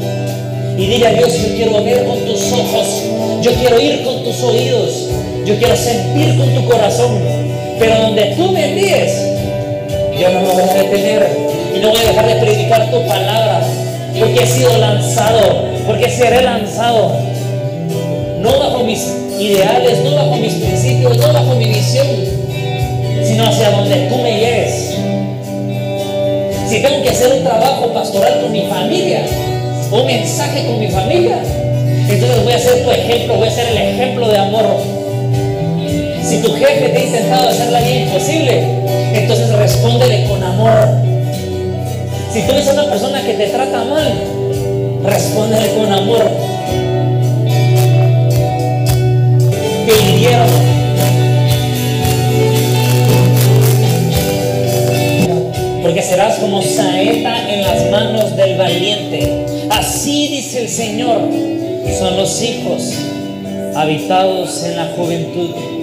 Y 0.78 0.86
dile 0.86 1.08
a 1.08 1.12
Dios, 1.12 1.30
yo 1.42 1.54
quiero 1.54 1.84
ver 1.84 2.06
con 2.06 2.20
tus 2.20 2.52
ojos, 2.52 3.02
yo 3.42 3.52
quiero 3.52 3.78
ir 3.78 4.02
con 4.02 4.24
tus 4.24 4.42
oídos, 4.42 5.10
yo 5.44 5.58
quiero 5.58 5.76
sentir 5.76 6.38
con 6.38 6.54
tu 6.54 6.64
corazón. 6.64 7.18
Pero 7.78 8.00
donde 8.02 8.22
tú 8.36 8.52
me 8.52 8.63
yo 10.18 10.30
no 10.30 10.40
me 10.40 10.52
voy 10.52 10.62
a 10.62 10.74
detener 10.74 11.28
y 11.74 11.80
no 11.80 11.90
voy 11.90 11.98
a 11.98 12.08
dejar 12.08 12.26
de 12.26 12.34
predicar 12.36 12.90
tu 12.90 13.06
palabra, 13.06 13.62
porque 14.18 14.42
he 14.42 14.46
sido 14.46 14.76
lanzado, 14.78 15.64
porque 15.86 16.08
seré 16.08 16.42
lanzado. 16.42 17.12
No 18.38 18.58
bajo 18.58 18.84
mis 18.84 19.00
ideales, 19.38 20.00
no 20.04 20.14
bajo 20.14 20.36
mis 20.36 20.54
principios, 20.54 21.16
no 21.16 21.32
bajo 21.32 21.54
mi 21.56 21.66
visión, 21.66 22.06
sino 23.24 23.44
hacia 23.44 23.70
donde 23.70 23.96
tú 24.08 24.16
me 24.18 24.38
lleves. 24.38 24.96
Si 26.68 26.80
tengo 26.80 27.02
que 27.02 27.10
hacer 27.10 27.32
un 27.32 27.44
trabajo 27.44 27.92
pastoral 27.92 28.40
con 28.40 28.52
mi 28.52 28.62
familia, 28.62 29.22
un 29.90 30.06
mensaje 30.06 30.66
con 30.66 30.78
mi 30.78 30.88
familia, 30.88 31.38
entonces 32.08 32.44
voy 32.44 32.52
a 32.52 32.58
ser 32.58 32.84
tu 32.84 32.90
ejemplo, 32.90 33.36
voy 33.36 33.48
a 33.48 33.50
ser 33.50 33.68
el 33.68 33.78
ejemplo 33.78 34.28
de 34.28 34.38
amor 34.38 34.94
si 36.24 36.38
tu 36.38 36.54
jefe 36.54 36.88
te 36.88 36.98
ha 36.98 37.04
intentado 37.04 37.48
hacer 37.50 37.70
la 37.70 37.80
vida 37.80 38.00
imposible, 38.00 38.83
entonces 39.14 39.50
respóndele 39.50 40.26
con 40.28 40.42
amor. 40.42 40.88
Si 42.32 42.42
tú 42.42 42.52
eres 42.52 42.66
una 42.66 42.84
persona 42.86 43.22
que 43.22 43.34
te 43.34 43.46
trata 43.48 43.84
mal, 43.84 44.12
respóndele 45.04 45.68
con 45.74 45.92
amor. 45.92 46.30
Te 49.86 50.10
hirieron. 50.10 50.74
Porque 55.82 56.02
serás 56.02 56.38
como 56.38 56.62
saeta 56.62 57.52
en 57.52 57.62
las 57.62 57.90
manos 57.90 58.36
del 58.36 58.58
valiente. 58.58 59.46
Así 59.70 60.28
dice 60.28 60.62
el 60.62 60.68
Señor. 60.68 61.20
Son 61.98 62.16
los 62.16 62.42
hijos 62.42 62.92
habitados 63.76 64.64
en 64.64 64.76
la 64.76 64.86
juventud. 64.96 65.73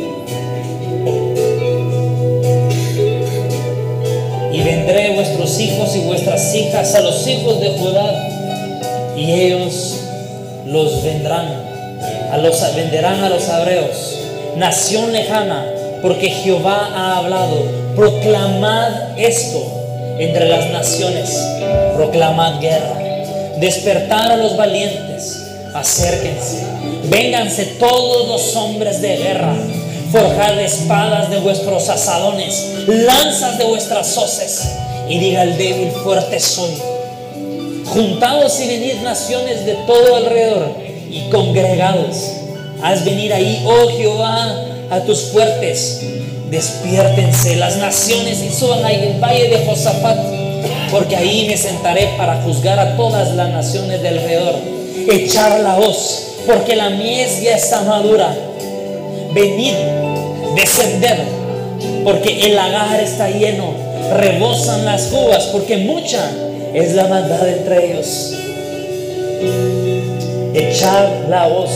Vendré 4.71 5.11
vuestros 5.11 5.59
hijos 5.59 5.95
y 5.97 5.99
vuestras 5.99 6.55
hijas 6.55 6.95
a 6.95 7.01
los 7.01 7.27
hijos 7.27 7.59
de 7.59 7.69
Judá, 7.71 8.29
y 9.17 9.31
ellos 9.31 9.97
los 10.65 11.03
vendrán, 11.03 11.47
a 12.31 12.37
los 12.37 12.75
venderán 12.75 13.21
a 13.21 13.29
los 13.29 13.47
hebreos, 13.49 14.19
nación 14.55 15.11
lejana, 15.11 15.65
porque 16.01 16.29
Jehová 16.29 16.89
ha 16.95 17.17
hablado. 17.17 17.81
Proclamad 17.95 19.19
esto 19.19 19.61
entre 20.17 20.47
las 20.47 20.71
naciones, 20.71 21.37
proclamad 21.95 22.61
guerra, 22.61 22.97
despertar 23.59 24.31
a 24.31 24.37
los 24.37 24.55
valientes, 24.55 25.47
acérquense, 25.73 26.63
vénganse 27.09 27.65
todos 27.77 28.27
los 28.29 28.55
hombres 28.55 29.01
de 29.01 29.17
guerra 29.17 29.53
forjad 30.11 30.59
espadas 30.59 31.29
de 31.29 31.39
vuestros 31.39 31.87
asadones, 31.87 32.85
lanzas 32.87 33.57
de 33.57 33.63
vuestras 33.63 34.17
hoces, 34.17 34.61
y 35.07 35.17
diga 35.19 35.43
el 35.43 35.57
débil, 35.57 35.91
fuerte 36.03 36.39
soy. 36.39 36.71
Juntados 37.85 38.59
y 38.59 38.67
venid 38.67 39.01
naciones 39.03 39.65
de 39.65 39.73
todo 39.87 40.15
alrededor 40.15 40.75
y 41.09 41.29
congregados. 41.29 42.15
Haz 42.83 43.05
venir 43.05 43.33
ahí, 43.33 43.63
oh 43.65 43.89
Jehová, 43.97 44.55
a 44.89 44.99
tus 45.01 45.31
fuertes. 45.31 46.01
Despiértense 46.49 47.55
las 47.55 47.77
naciones 47.77 48.41
y 48.41 48.49
suban 48.49 48.83
ahí 48.83 49.13
el 49.13 49.21
valle 49.21 49.49
de 49.49 49.65
Josafat, 49.65 50.17
porque 50.91 51.15
ahí 51.15 51.47
me 51.47 51.55
sentaré 51.55 52.13
para 52.17 52.41
juzgar 52.41 52.79
a 52.79 52.97
todas 52.97 53.33
las 53.35 53.49
naciones 53.49 54.01
de 54.01 54.09
alrededor. 54.09 54.55
Echar 55.09 55.61
la 55.61 55.77
hoz, 55.77 56.35
porque 56.45 56.75
la 56.75 56.89
mies 56.89 57.41
ya 57.41 57.55
está 57.55 57.81
madura. 57.81 58.50
Venid, 59.33 59.75
descender, 60.55 61.19
porque 62.03 62.45
el 62.45 62.55
lagar 62.55 62.99
está 62.99 63.29
lleno. 63.29 63.73
Rebosan 64.13 64.83
las 64.83 65.11
uvas, 65.11 65.45
porque 65.53 65.77
mucha 65.77 66.29
es 66.73 66.93
la 66.93 67.07
maldad 67.07 67.47
entre 67.47 67.91
ellos. 67.91 68.33
Echar 70.53 71.27
la 71.29 71.47
hoz, 71.47 71.71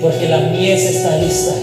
porque 0.00 0.28
la 0.28 0.38
mies 0.38 0.84
está 0.84 1.16
lista. 1.16 1.54